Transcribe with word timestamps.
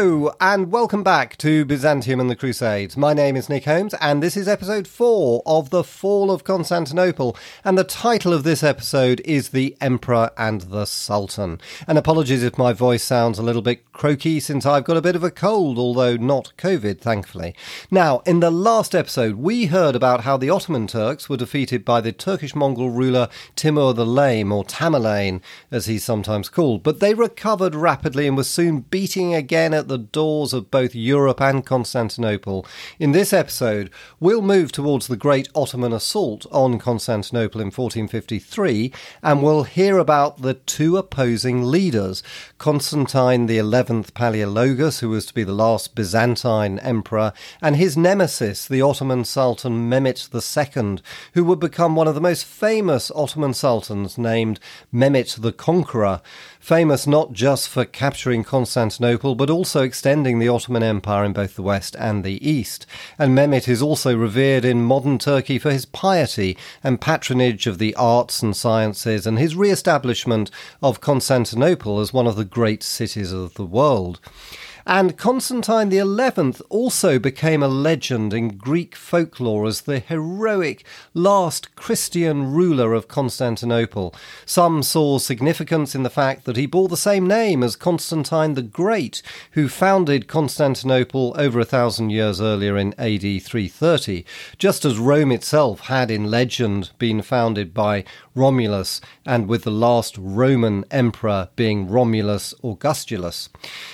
Hello, 0.00 0.32
and 0.40 0.72
welcome 0.72 1.02
back 1.02 1.36
to 1.36 1.66
Byzantium 1.66 2.20
and 2.20 2.30
the 2.30 2.34
Crusades. 2.34 2.96
My 2.96 3.12
name 3.12 3.36
is 3.36 3.50
Nick 3.50 3.66
Holmes, 3.66 3.92
and 4.00 4.22
this 4.22 4.34
is 4.34 4.48
episode 4.48 4.88
4 4.88 5.42
of 5.44 5.68
The 5.68 5.84
Fall 5.84 6.30
of 6.30 6.42
Constantinople. 6.42 7.36
And 7.66 7.76
the 7.76 7.84
title 7.84 8.32
of 8.32 8.42
this 8.42 8.62
episode 8.62 9.20
is 9.26 9.50
The 9.50 9.76
Emperor 9.78 10.30
and 10.38 10.62
the 10.62 10.86
Sultan. 10.86 11.60
And 11.86 11.98
apologies 11.98 12.42
if 12.42 12.56
my 12.56 12.72
voice 12.72 13.02
sounds 13.02 13.38
a 13.38 13.42
little 13.42 13.60
bit 13.60 13.92
croaky 13.92 14.40
since 14.40 14.64
I've 14.64 14.84
got 14.84 14.96
a 14.96 15.02
bit 15.02 15.16
of 15.16 15.22
a 15.22 15.30
cold, 15.30 15.76
although 15.76 16.16
not 16.16 16.54
COVID, 16.56 17.02
thankfully. 17.02 17.54
Now, 17.90 18.20
in 18.20 18.40
the 18.40 18.50
last 18.50 18.94
episode, 18.94 19.34
we 19.34 19.66
heard 19.66 19.94
about 19.94 20.22
how 20.22 20.38
the 20.38 20.48
Ottoman 20.48 20.86
Turks 20.86 21.28
were 21.28 21.36
defeated 21.36 21.84
by 21.84 22.00
the 22.00 22.12
Turkish 22.12 22.54
Mongol 22.54 22.88
ruler 22.88 23.28
Timur 23.54 23.92
the 23.92 24.06
Lame, 24.06 24.50
or 24.50 24.64
Tamerlane, 24.64 25.42
as 25.70 25.84
he's 25.84 26.04
sometimes 26.04 26.48
called, 26.48 26.82
but 26.82 27.00
they 27.00 27.12
recovered 27.12 27.74
rapidly 27.74 28.26
and 28.26 28.38
were 28.38 28.44
soon 28.44 28.80
beating 28.80 29.34
again 29.34 29.74
at 29.74 29.89
the 29.90 29.98
doors 29.98 30.52
of 30.52 30.70
both 30.70 30.94
Europe 30.94 31.40
and 31.40 31.66
Constantinople. 31.66 32.64
In 33.00 33.10
this 33.10 33.32
episode, 33.32 33.90
we'll 34.20 34.40
move 34.40 34.70
towards 34.70 35.08
the 35.08 35.16
Great 35.16 35.48
Ottoman 35.52 35.92
Assault 35.92 36.46
on 36.52 36.78
Constantinople 36.78 37.60
in 37.60 37.66
1453, 37.66 38.92
and 39.20 39.42
we'll 39.42 39.64
hear 39.64 39.98
about 39.98 40.42
the 40.42 40.54
two 40.54 40.96
opposing 40.96 41.64
leaders 41.64 42.22
Constantine 42.58 43.48
XI 43.48 43.62
Palaeologus, 43.62 45.00
who 45.00 45.08
was 45.08 45.26
to 45.26 45.34
be 45.34 45.42
the 45.42 45.52
last 45.52 45.96
Byzantine 45.96 46.78
emperor, 46.78 47.32
and 47.60 47.74
his 47.74 47.96
nemesis, 47.96 48.68
the 48.68 48.80
Ottoman 48.80 49.24
Sultan 49.24 49.90
Mehmet 49.90 50.28
II, 50.32 51.02
who 51.34 51.44
would 51.44 51.58
become 51.58 51.96
one 51.96 52.06
of 52.06 52.14
the 52.14 52.20
most 52.20 52.44
famous 52.44 53.10
Ottoman 53.16 53.54
sultans, 53.54 54.16
named 54.16 54.60
Mehmet 54.94 55.40
the 55.40 55.52
Conqueror 55.52 56.20
famous 56.60 57.06
not 57.06 57.32
just 57.32 57.68
for 57.68 57.84
capturing 57.84 58.44
Constantinople, 58.44 59.34
but 59.34 59.50
also 59.50 59.82
extending 59.82 60.38
the 60.38 60.48
Ottoman 60.48 60.82
Empire 60.82 61.24
in 61.24 61.32
both 61.32 61.56
the 61.56 61.62
west 61.62 61.96
and 61.98 62.22
the 62.22 62.48
east. 62.48 62.86
And 63.18 63.34
Mehmet 63.34 63.66
is 63.66 63.82
also 63.82 64.16
revered 64.16 64.64
in 64.64 64.84
modern 64.84 65.18
Turkey 65.18 65.58
for 65.58 65.72
his 65.72 65.86
piety 65.86 66.56
and 66.84 67.00
patronage 67.00 67.66
of 67.66 67.78
the 67.78 67.94
arts 67.96 68.42
and 68.42 68.54
sciences, 68.54 69.26
and 69.26 69.38
his 69.38 69.56
re 69.56 69.70
establishment 69.70 70.50
of 70.82 71.00
Constantinople 71.00 71.98
as 71.98 72.12
one 72.12 72.26
of 72.26 72.36
the 72.36 72.44
great 72.44 72.82
cities 72.82 73.32
of 73.32 73.54
the 73.54 73.66
world. 73.66 74.20
And 74.86 75.16
Constantine 75.16 75.90
XI 75.90 76.62
also 76.68 77.18
became 77.18 77.62
a 77.62 77.68
legend 77.68 78.32
in 78.32 78.56
Greek 78.56 78.96
folklore 78.96 79.66
as 79.66 79.82
the 79.82 79.98
heroic 79.98 80.84
last 81.14 81.74
Christian 81.76 82.52
ruler 82.52 82.94
of 82.94 83.08
Constantinople. 83.08 84.14
Some 84.46 84.82
saw 84.82 85.18
significance 85.18 85.94
in 85.94 86.02
the 86.02 86.10
fact 86.10 86.44
that 86.44 86.56
he 86.56 86.66
bore 86.66 86.88
the 86.88 86.96
same 86.96 87.26
name 87.26 87.62
as 87.62 87.76
Constantine 87.76 88.54
the 88.54 88.62
Great, 88.62 89.22
who 89.52 89.68
founded 89.68 90.28
Constantinople 90.28 91.34
over 91.36 91.60
a 91.60 91.64
thousand 91.64 92.10
years 92.10 92.40
earlier 92.40 92.76
in 92.76 92.94
AD 92.94 93.42
330, 93.42 94.24
just 94.58 94.84
as 94.84 94.98
Rome 94.98 95.32
itself 95.32 95.80
had 95.80 96.10
in 96.10 96.30
legend 96.30 96.90
been 96.98 97.22
founded 97.22 97.74
by 97.74 98.04
Romulus, 98.34 99.00
and 99.30 99.46
with 99.46 99.62
the 99.62 99.70
last 99.70 100.18
Roman 100.18 100.84
emperor 100.90 101.50
being 101.54 101.88
Romulus 101.88 102.52
Augustulus. 102.64 103.48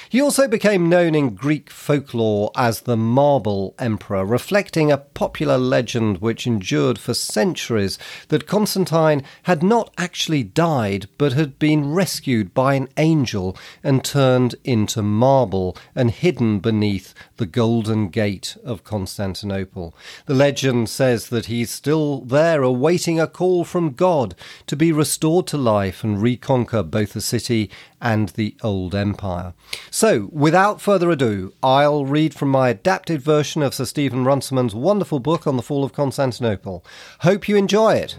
He 0.09 0.19
also 0.19 0.49
became 0.49 0.89
known 0.89 1.15
in 1.15 1.35
Greek 1.35 1.69
folklore 1.87 2.51
as 2.57 2.81
the 2.81 2.97
Marble 2.97 3.73
Emperor, 3.79 4.25
reflecting 4.25 4.91
a 4.91 4.99
popular 4.99 5.57
legend 5.57 6.19
which 6.19 6.45
endured 6.45 6.99
for 6.99 7.15
centuries 7.15 7.97
that 8.27 8.49
Constantine 8.49 9.23
had 9.45 9.63
not 9.63 9.95
actually 9.97 10.43
died 10.43 11.07
but 11.17 11.35
had 11.35 11.61
been 11.61 11.93
rescued 11.93 12.53
by 12.53 12.75
an 12.75 12.89
angel 12.97 13.57
and 13.85 14.03
turned 14.03 14.57
into 14.65 15.01
marble 15.01 15.77
and 15.95 16.11
hidden 16.11 16.59
beneath 16.59 17.15
the 17.37 17.47
Golden 17.47 18.09
Gate 18.09 18.57
of 18.65 18.83
Constantinople. 18.83 19.95
The 20.27 20.35
legend 20.35 20.89
says 20.89 21.29
that 21.29 21.47
he's 21.47 21.71
still 21.71 22.23
there 22.23 22.65
awaiting 22.65 23.21
a 23.21 23.29
call 23.29 23.65
from 23.65 23.93
God 23.93 24.35
to 24.67 24.75
be 24.75 24.91
restored 24.91 25.47
to 25.47 25.57
life 25.57 26.03
and 26.03 26.21
reconquer 26.21 26.83
both 26.83 27.13
the 27.13 27.21
city 27.21 27.71
and 28.01 28.31
the 28.31 28.57
old 28.63 28.95
empire. 28.95 29.55
So, 29.91 30.29
without 30.33 30.81
further 30.81 31.11
ado, 31.11 31.53
I'll 31.77 32.07
read 32.07 32.33
from 32.33 32.49
my 32.49 32.71
adapted 32.71 33.21
version 33.21 33.63
of 33.63 33.75
Sir 33.75 33.85
Stephen 33.85 34.25
Runciman's 34.25 34.75
wonderful 34.75 35.21
book 35.21 35.47
on 35.47 35.59
the 35.59 35.63
fall 35.63 35.85
of 35.85 35.93
Constantinople. 35.93 36.83
Hope 37.21 37.51
you 37.51 37.57
enjoy 37.57 37.97
it. 37.97 38.17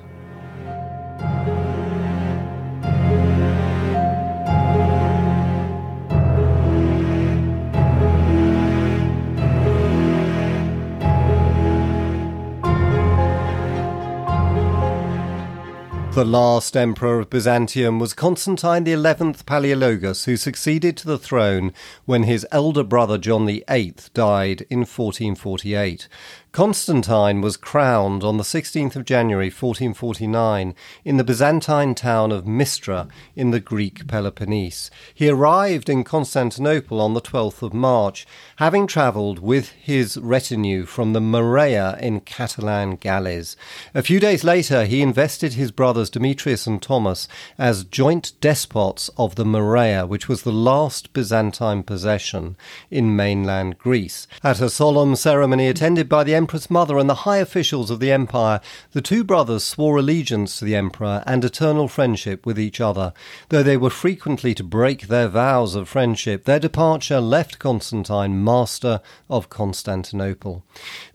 The 16.17 16.25
last 16.25 16.75
emperor 16.75 17.19
of 17.19 17.29
Byzantium 17.29 17.99
was 17.99 18.15
Constantine 18.15 18.85
XI 18.85 19.43
Palaeologus, 19.43 20.25
who 20.25 20.35
succeeded 20.35 20.97
to 20.97 21.05
the 21.05 21.19
throne 21.19 21.71
when 22.05 22.23
his 22.23 22.43
elder 22.51 22.81
brother 22.81 23.19
John 23.19 23.45
VIII 23.45 23.93
died 24.15 24.65
in 24.67 24.79
1448. 24.79 26.07
Constantine 26.57 27.39
was 27.39 27.55
crowned 27.55 28.23
on 28.23 28.37
the 28.37 28.43
16th 28.43 28.95
of 28.95 29.05
January 29.05 29.49
1449 29.49 30.73
in 31.05 31.17
the 31.17 31.23
Byzantine 31.23 31.93
town 31.93 32.31
of 32.31 32.45
Mistra 32.45 33.07
in 33.35 33.51
the 33.51 33.59
Greek 33.59 34.07
Peloponnese. 34.07 34.89
He 35.13 35.29
arrived 35.29 35.87
in 35.87 36.03
Constantinople 36.03 36.99
on 36.99 37.13
the 37.13 37.21
12th 37.21 37.61
of 37.61 37.75
March, 37.75 38.25
having 38.55 38.87
travelled 38.87 39.37
with 39.37 39.69
his 39.73 40.17
retinue 40.17 40.87
from 40.87 41.13
the 41.13 41.21
Morea 41.21 41.95
in 42.01 42.21
Catalan 42.21 42.95
galleys. 42.95 43.55
A 43.93 44.01
few 44.01 44.19
days 44.19 44.43
later, 44.43 44.85
he 44.85 45.03
invested 45.03 45.53
his 45.53 45.69
brothers 45.69 46.09
Demetrius 46.09 46.65
and 46.65 46.81
Thomas 46.81 47.27
as 47.59 47.83
joint 47.83 48.31
despots 48.41 49.11
of 49.15 49.35
the 49.35 49.45
Morea, 49.45 50.07
which 50.07 50.27
was 50.27 50.41
the 50.41 50.51
last 50.51 51.13
Byzantine 51.13 51.83
possession 51.83 52.57
in 52.89 53.15
mainland 53.15 53.77
Greece. 53.77 54.25
At 54.43 54.59
a 54.59 54.71
solemn 54.71 55.15
ceremony 55.15 55.67
attended 55.67 56.09
by 56.09 56.23
the 56.23 56.46
Empress 56.47 56.69
Mother 56.69 56.97
and 56.97 57.09
the 57.09 57.23
high 57.25 57.39
officials 57.39 57.91
of 57.91 57.99
the 57.99 58.09
empire, 58.09 58.61
the 58.93 59.01
two 59.01 59.25
brothers 59.25 59.65
swore 59.65 59.97
allegiance 59.97 60.57
to 60.57 60.63
the 60.63 60.77
emperor 60.77 61.21
and 61.27 61.43
eternal 61.43 61.89
friendship 61.89 62.45
with 62.45 62.57
each 62.57 62.79
other. 62.79 63.11
Though 63.49 63.63
they 63.63 63.75
were 63.75 63.89
frequently 63.89 64.53
to 64.53 64.63
break 64.63 65.07
their 65.07 65.27
vows 65.27 65.75
of 65.75 65.89
friendship, 65.89 66.45
their 66.45 66.57
departure 66.57 67.19
left 67.19 67.59
Constantine 67.59 68.45
master 68.45 69.01
of 69.29 69.49
Constantinople. 69.49 70.63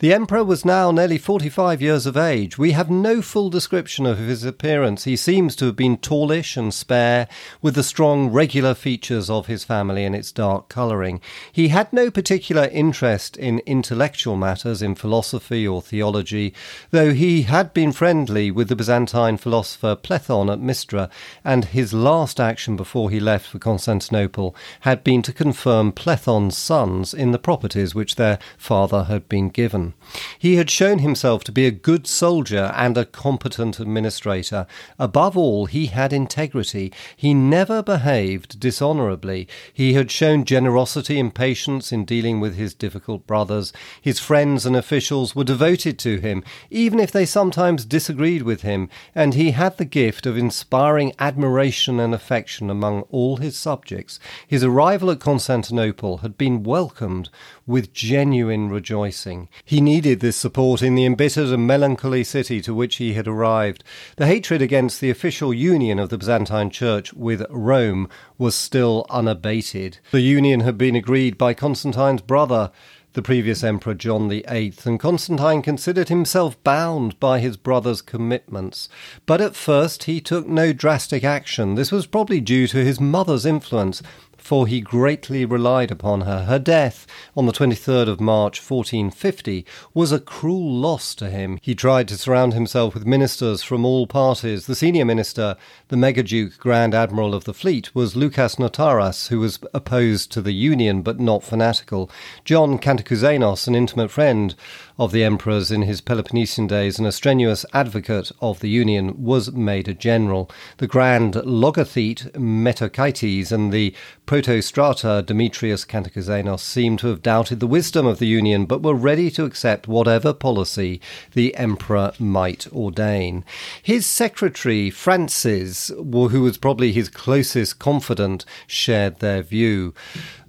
The 0.01 0.13
emperor 0.13 0.45
was 0.45 0.67
now 0.67 0.91
nearly 0.91 1.17
forty 1.17 1.49
five 1.49 1.81
years 1.81 2.05
of 2.05 2.15
age. 2.15 2.59
We 2.59 2.73
have 2.73 2.91
no 2.91 3.23
full 3.23 3.49
description 3.49 4.05
of 4.05 4.19
his 4.19 4.45
appearance. 4.45 5.05
He 5.05 5.17
seems 5.17 5.57
to 5.57 5.65
have 5.65 5.77
been 5.77 5.97
tallish 5.97 6.59
and 6.59 6.75
spare, 6.75 7.27
with 7.63 7.75
the 7.75 7.83
strong, 7.83 8.29
regular 8.29 8.75
features 8.75 9.31
of 9.31 9.47
his 9.47 9.65
family 9.65 10.05
and 10.05 10.15
its 10.15 10.31
dark 10.31 10.69
colouring. 10.69 11.23
He 11.51 11.69
had 11.69 11.91
no 11.91 12.11
particular 12.11 12.65
interest 12.65 13.39
in 13.39 13.61
intellectual 13.61 14.37
matters, 14.37 14.83
in 14.83 14.95
philosophy 14.95 15.22
philosophy 15.23 15.69
or 15.69 15.81
theology, 15.81 16.53
though 16.91 17.13
he 17.13 17.43
had 17.43 17.73
been 17.73 17.93
friendly 17.93 18.51
with 18.51 18.69
the 18.69 18.75
Byzantine 18.75 19.37
philosopher 19.37 19.95
Plethon 19.95 20.53
at 20.53 20.59
Mistra, 20.59 21.09
and 21.45 21.67
his 21.67 21.95
last 21.95 22.41
action 22.41 22.77
before 22.77 23.09
he 23.09 23.21
left 23.21 23.47
for 23.47 23.61
Constantinople 23.61 24.57
had 24.81 25.05
been 25.05 25.23
to 25.23 25.33
confirm 25.33 25.93
Plethon's 25.93 26.59
sons 26.59 27.15
in 27.15 27.31
the 27.31 27.39
properties 27.39 27.95
which 27.95 28.17
their 28.17 28.41
father 28.59 29.05
had 29.05 29.29
been 29.29 29.49
given. 29.49 29.95
He 30.41 30.57
had 30.57 30.69
shown 30.69 30.99
himself 30.99 31.45
to 31.45 31.53
be 31.53 31.67
a 31.67 31.71
good 31.71 32.09
soldier 32.09 32.73
and 32.75 32.99
a 32.99 33.05
competent 33.05 33.79
administrator. 33.79 34.67
Above 34.99 35.37
all, 35.37 35.67
he 35.67 35.87
had 35.87 36.13
integrity. 36.13 36.93
He 37.17 37.33
never 37.33 37.81
behaved 37.81 38.59
dishonourably. 38.59 39.47
He 39.73 39.93
had 39.93 40.11
shown 40.11 40.45
generosity 40.45 41.21
and 41.21 41.33
patience 41.33 41.93
in 41.93 42.05
dealing 42.05 42.41
with 42.41 42.57
his 42.57 42.75
difficult 42.75 43.25
brothers. 43.25 43.73
His 44.01 44.19
friends 44.19 44.67
and 44.67 44.75
officials 44.75 45.02
officials 45.03 45.35
were 45.35 45.43
devoted 45.43 45.99
to 45.99 46.21
him, 46.21 46.45
even 46.71 47.01
if 47.01 47.11
they 47.11 47.27
sometimes 47.27 47.85
disagreed 47.85 48.43
with 48.43 48.63
him, 48.63 48.89
and 49.17 49.35
he 49.35 49.51
had 49.51 49.77
the 49.77 49.85
gift 49.85 50.27
of 50.27 50.39
inspiring 50.39 51.13
admiration 51.19 51.99
and 51.99 52.15
affection 52.15 52.71
among 52.71 53.01
all 53.11 53.39
his 53.39 53.59
subjects. 53.59 54.21
His 54.47 54.63
arrival 54.63 55.11
at 55.11 55.19
Constantinople 55.19 56.19
had 56.19 56.39
been 56.39 56.63
welcomed 56.63 57.31
with 57.67 57.93
genuine 57.93 58.69
rejoicing. 58.69 59.49
He 59.65 59.81
needed 59.81 60.21
this 60.21 60.37
support 60.37 60.83
in 60.83 60.95
the 60.95 61.05
embittered 61.05 61.49
and 61.49 61.67
melancholy 61.67 62.23
city 62.23 62.61
to 62.61 62.73
which 62.73 62.97
he 62.97 63.15
had 63.15 63.27
arrived. 63.27 63.83
The 64.19 64.29
hatred 64.29 64.63
against 64.63 65.01
the 65.01 65.11
official 65.11 65.53
union 65.53 65.99
of 65.99 66.11
the 66.11 66.19
Byzantine 66.19 66.71
Church 66.71 67.13
with 67.13 67.45
Rome 67.51 68.09
was 68.39 68.55
still 68.55 69.05
unabated. 69.11 69.99
The 70.13 70.21
union 70.21 70.61
had 70.61 70.79
been 70.79 70.95
agreed 70.95 71.37
by 71.37 71.55
Constantine's 71.55 72.23
brother 72.23 72.71
the 73.15 73.23
previous 73.23 73.63
emperor 73.63 73.95
John 73.95 74.29
VIII, 74.29 74.75
and 74.85 74.99
Constantine 74.99 75.63
considered 75.63 76.09
himself 76.09 76.63
bound 76.65 77.19
by 77.21 77.41
his 77.41 77.57
brother's 77.57 78.01
commitments. 78.01 78.89
But 79.27 79.41
at 79.41 79.55
first 79.55 80.05
he 80.05 80.21
took 80.21 80.47
no 80.47 80.73
drastic 80.73 81.23
action. 81.23 81.75
This 81.75 81.93
was 81.93 82.07
probably 82.07 82.41
due 82.41 82.67
to 82.69 82.85
his 82.85 83.01
mother's 83.01 83.45
influence. 83.45 84.03
For 84.43 84.67
he 84.67 84.81
greatly 84.81 85.45
relied 85.45 85.91
upon 85.91 86.23
her. 86.23 86.45
Her 86.45 86.59
death 86.59 87.07
on 87.37 87.47
the 87.47 87.53
23rd 87.53 88.09
of 88.09 88.21
March 88.21 88.59
1450 88.59 89.65
was 89.95 90.11
a 90.11 90.19
cruel 90.19 90.75
loss 90.75 91.15
to 91.15 91.31
him. 91.31 91.59
He 91.63 91.75
tried 91.75 92.09
to 92.09 92.19
surround 92.19 92.53
himself 92.53 92.93
with 92.93 93.07
ministers 93.07 93.63
from 93.63 93.85
all 93.85 94.07
parties. 94.07 94.67
The 94.67 94.75
senior 94.75 95.05
minister, 95.05 95.57
the 95.89 95.97
Megaduke 95.97 96.59
Grand 96.59 96.93
Admiral 96.93 97.35
of 97.35 97.45
the 97.45 97.55
Fleet, 97.55 97.95
was 97.95 98.17
Lucas 98.17 98.57
Notaras, 98.57 99.29
who 99.29 99.39
was 99.39 99.61
opposed 99.73 100.33
to 100.33 100.43
the 100.43 100.53
Union 100.53 101.03
but 101.03 101.21
not 101.21 101.45
fanatical. 101.45 102.11
John 102.45 102.79
Kantakouzenos, 102.79 103.69
an 103.69 103.77
intimate 103.77 104.11
friend 104.11 104.57
of 104.99 105.13
the 105.13 105.25
emperors 105.25 105.71
in 105.71 105.83
his 105.83 106.01
Peloponnesian 106.01 106.67
days 106.67 106.99
and 106.99 107.07
a 107.07 107.13
strenuous 107.13 107.65
advocate 107.73 108.31
of 108.41 108.61
the 108.61 108.69
Union, 108.69 109.23
was 109.23 109.53
made 109.53 109.89
a 109.89 109.95
general. 109.95 110.51
The 110.79 110.87
Grand 110.87 111.35
Logothete 111.35 112.33
Metochites 112.33 113.53
and 113.53 113.73
the 113.73 113.95
Protostrator 114.27 115.25
Demetrius 115.25 115.85
Kantakouzenos 115.85 116.61
seem 116.61 116.97
to 116.99 117.09
have 117.09 117.23
doubted 117.23 117.61
the 117.61 117.67
wisdom 117.67 118.07
of 118.07 118.19
the 118.19 118.27
Union, 118.27 118.67
but 118.67 118.83
were 118.83 118.95
ready 118.95 119.31
to 119.33 119.45
accept 119.45 119.89
whatever 119.89 120.33
policy 120.33 121.01
the 121.33 121.55
emperor 121.57 122.13
might 122.19 122.67
ordain. 122.73 123.45
His 123.83 124.07
secretary, 124.07 124.91
Francis, 124.91 125.89
who 125.89 126.43
was 126.43 126.59
probably 126.59 126.93
his 126.93 127.09
closest 127.09 127.79
confidant, 127.79 128.45
shared 128.67 129.19
their 129.19 129.43
view 129.43 129.95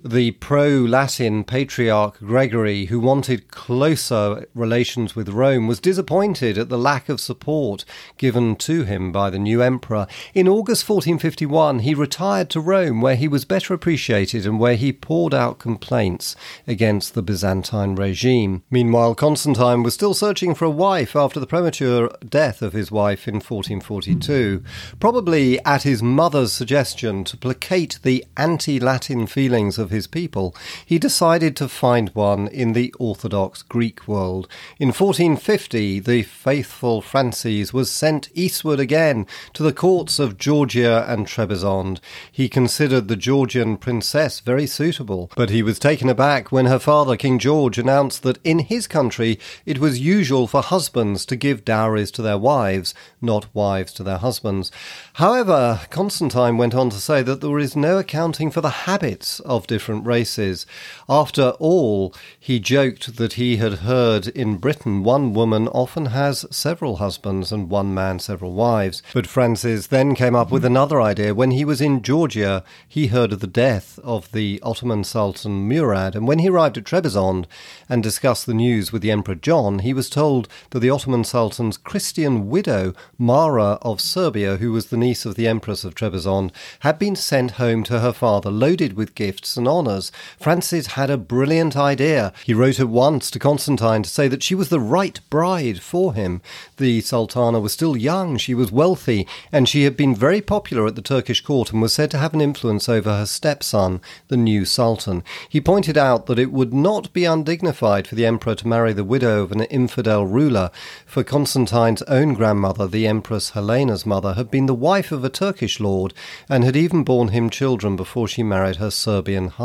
the 0.04 0.32
pro 0.32 0.68
Latin 0.68 1.46
patriarch 1.46 2.20
Gregory, 2.20 2.86
who 2.86 3.00
wanted 3.00 3.50
closer 3.50 4.46
relations 4.54 5.16
with 5.16 5.30
Rome, 5.30 5.66
was 5.66 5.80
disappointed 5.80 6.58
at 6.58 6.68
the 6.68 6.78
lack 6.78 7.08
of 7.08 7.22
support 7.22 7.86
given 8.18 8.58
to 8.58 8.84
him 8.84 9.14
by 9.14 9.30
the 9.30 9.40
new 9.40 9.62
emperor. 9.62 10.06
In 10.34 10.50
August 10.50 10.90
1451, 10.90 11.80
he 11.80 11.94
retired 11.94 12.50
to 12.50 12.60
Rome, 12.60 13.00
where 13.00 13.16
he 13.16 13.30
was 13.30 13.46
better 13.46 13.74
appreciated 13.74 14.46
and 14.46 14.60
where 14.60 14.76
he 14.76 14.92
poured 14.92 15.34
out 15.34 15.58
complaints 15.58 16.36
against 16.68 17.14
the 17.14 17.24
Byzantine 17.24 17.96
regime. 17.96 18.64
Meanwhile, 18.70 19.16
Constantine 19.16 19.84
was 19.84 19.94
still 19.94 20.14
searching 20.14 20.54
for 20.54 20.66
a 20.66 20.70
wife 20.70 21.16
after 21.16 21.40
the 21.40 21.48
premature 21.48 22.12
death 22.28 22.62
of 22.62 22.74
his 22.74 22.92
wife 22.92 23.26
in 23.26 23.36
1442, 23.36 24.64
probably 25.00 25.64
at 25.64 25.84
his 25.84 26.04
mother's 26.04 26.52
suggestion 26.52 27.24
to 27.24 27.38
placate 27.38 28.00
the 28.04 28.26
anti 28.36 28.82
Latin 28.82 29.28
feelings 29.28 29.78
of 29.78 29.93
his 29.94 30.08
people, 30.08 30.54
he 30.86 31.00
decided 31.00 31.56
to 31.56 31.70
find 31.70 32.10
one 32.10 32.50
in 32.50 32.74
the 32.74 32.94
Orthodox 33.00 33.62
Greek 33.62 34.06
world. 34.08 34.50
In 34.80 34.90
1450, 34.90 36.02
the 36.02 36.24
faithful 36.24 37.02
Francis 37.02 37.72
was 37.72 37.90
sent 37.90 38.30
eastward 38.34 38.80
again 38.82 39.26
to 39.54 39.64
the 39.64 39.72
courts 39.72 40.20
of 40.20 40.38
Georgia 40.38 41.06
and 41.08 41.26
Trebizond. 41.26 42.00
He 42.32 42.50
considered 42.50 43.08
the 43.08 43.16
Georgian 43.16 43.78
princess 43.78 44.42
very 44.42 44.68
suitable, 44.68 45.32
but 45.36 45.50
he 45.50 45.64
was 45.64 45.80
taken 45.80 46.10
aback 46.10 46.52
when 46.52 46.66
her 46.66 46.80
father, 46.80 47.16
King 47.16 47.40
George, 47.40 47.78
announced 47.78 48.24
that 48.24 48.40
in 48.44 48.60
his 48.60 48.88
country 48.88 49.40
it 49.66 49.80
was 49.80 50.02
usual 50.02 50.48
for 50.48 50.62
husbands 50.62 51.26
to 51.28 51.36
give 51.36 51.64
dowries 51.64 52.12
to 52.12 52.22
their 52.22 52.38
wives, 52.38 52.94
not 53.22 53.54
wives 53.54 53.94
to 53.94 54.04
their 54.04 54.18
husbands. 54.18 54.72
However, 55.14 55.82
Constantine 55.90 56.58
went 56.58 56.74
on 56.74 56.90
to 56.90 56.98
say 56.98 57.22
that 57.22 57.42
there 57.42 57.60
is 57.60 57.76
no 57.76 58.00
accounting 58.00 58.50
for 58.50 58.62
the 58.62 58.88
habits 58.88 59.40
of 59.42 59.68
different 59.68 59.83
different 59.84 60.06
races. 60.06 60.66
After 61.10 61.50
all, 61.60 62.16
he 62.40 62.58
joked 62.58 63.18
that 63.18 63.34
he 63.34 63.58
had 63.58 63.80
heard 63.80 64.28
in 64.30 64.56
Britain 64.56 65.04
one 65.04 65.34
woman 65.34 65.68
often 65.68 66.06
has 66.06 66.46
several 66.52 66.96
husbands 66.98 67.52
and 67.52 67.70
one 67.70 67.94
man 67.94 68.20
several 68.20 68.54
wives. 68.54 69.04
But 69.14 69.28
Francis 69.28 69.88
then 69.88 70.16
came 70.16 70.36
up 70.36 70.52
with 70.52 70.64
another 70.64 71.02
idea. 71.02 71.36
When 71.36 71.52
he 71.52 71.66
was 71.66 71.82
in 71.82 72.02
Georgia, 72.02 72.64
he 72.88 73.08
heard 73.08 73.34
of 73.34 73.42
the 73.42 73.46
death 73.68 74.00
of 74.06 74.32
the 74.32 74.62
Ottoman 74.64 75.04
Sultan 75.04 75.68
Murad, 75.68 76.16
and 76.16 76.30
when 76.30 76.40
he 76.40 76.48
arrived 76.48 76.78
at 76.78 76.86
Trebizond 76.86 77.46
and 77.90 78.02
discussed 78.02 78.46
the 78.46 78.54
news 78.54 78.94
with 78.94 79.02
the 79.02 79.12
Emperor 79.12 79.36
John, 79.36 79.80
he 79.80 79.94
was 79.94 80.10
told 80.10 80.48
that 80.70 80.80
the 80.80 80.90
Ottoman 80.90 81.26
Sultan's 81.26 81.76
Christian 81.76 82.48
widow, 82.48 82.94
Mara 83.18 83.80
of 83.82 84.00
Serbia, 84.00 84.56
who 84.56 84.72
was 84.72 84.86
the 84.86 84.98
niece 84.98 85.26
of 85.26 85.36
the 85.36 85.50
Empress 85.50 85.84
of 85.84 85.94
Trebizond, 85.94 86.52
had 86.80 86.98
been 86.98 87.18
sent 87.18 87.52
home 87.52 87.84
to 87.84 88.00
her 88.00 88.14
father 88.14 88.50
loaded 88.50 88.94
with 88.94 89.16
gifts 89.16 89.58
and 89.58 89.68
honours. 89.74 90.12
Francis 90.40 90.88
had 90.88 91.10
a 91.10 91.18
brilliant 91.18 91.76
idea. 91.76 92.32
He 92.46 92.54
wrote 92.54 92.80
at 92.80 92.90
once 92.90 93.32
to 93.32 93.40
Constantine 93.40 94.04
to 94.04 94.10
say 94.10 94.28
that 94.28 94.44
she 94.44 94.56
was 94.56 94.70
the 94.70 94.80
right 94.80 95.20
bride 95.30 95.82
for 95.82 96.14
him. 96.14 96.42
The 96.78 97.02
Sultana 97.02 97.60
was 97.60 97.74
still 97.74 97.98
young, 97.98 98.38
she 98.38 98.54
was 98.54 98.72
wealthy, 98.72 99.28
and 99.52 99.68
she 99.68 99.84
had 99.84 99.98
been 99.98 100.16
very 100.16 100.42
popular 100.42 100.86
at 100.86 100.96
the 100.96 101.02
Turkish 101.02 101.42
court 101.42 101.72
and 101.72 101.82
was 101.82 101.94
said 101.94 102.12
to 102.12 102.18
have 102.20 102.34
an 102.34 102.42
influence 102.42 102.88
over 102.88 103.18
her 103.18 103.26
stepson, 103.26 104.00
the 104.28 104.38
new 104.38 104.66
Sultan. 104.66 105.24
He 105.50 105.60
pointed 105.60 105.98
out 105.98 106.28
that 106.28 106.40
it 106.40 106.52
would 106.52 106.74
not 106.74 107.12
be 107.14 107.26
undignified 107.26 108.08
for 108.08 108.16
the 108.16 108.26
emperor 108.26 108.56
to 108.56 108.68
marry 108.68 108.94
the 108.94 109.04
widow 109.04 109.42
of 109.42 109.52
an 109.52 109.62
infidel 109.64 110.26
ruler, 110.26 110.70
for 111.06 111.24
Constantine's 111.24 112.04
own 112.04 112.34
grandmother, 112.36 112.88
the 112.88 113.08
Empress 113.08 113.52
Helena's 113.52 114.06
mother, 114.06 114.34
had 114.34 114.52
been 114.52 114.68
the 114.68 114.74
wife 114.74 115.12
of 115.12 115.24
a 115.24 115.30
Turkish 115.30 115.80
lord 115.80 116.14
and 116.50 116.64
had 116.64 116.76
even 116.76 117.04
borne 117.04 117.30
him 117.30 117.50
children 117.50 117.96
before 117.96 118.28
she 118.28 118.44
married 118.44 118.78
her 118.78 118.92
Serbian 118.92 119.48
husband. 119.48 119.63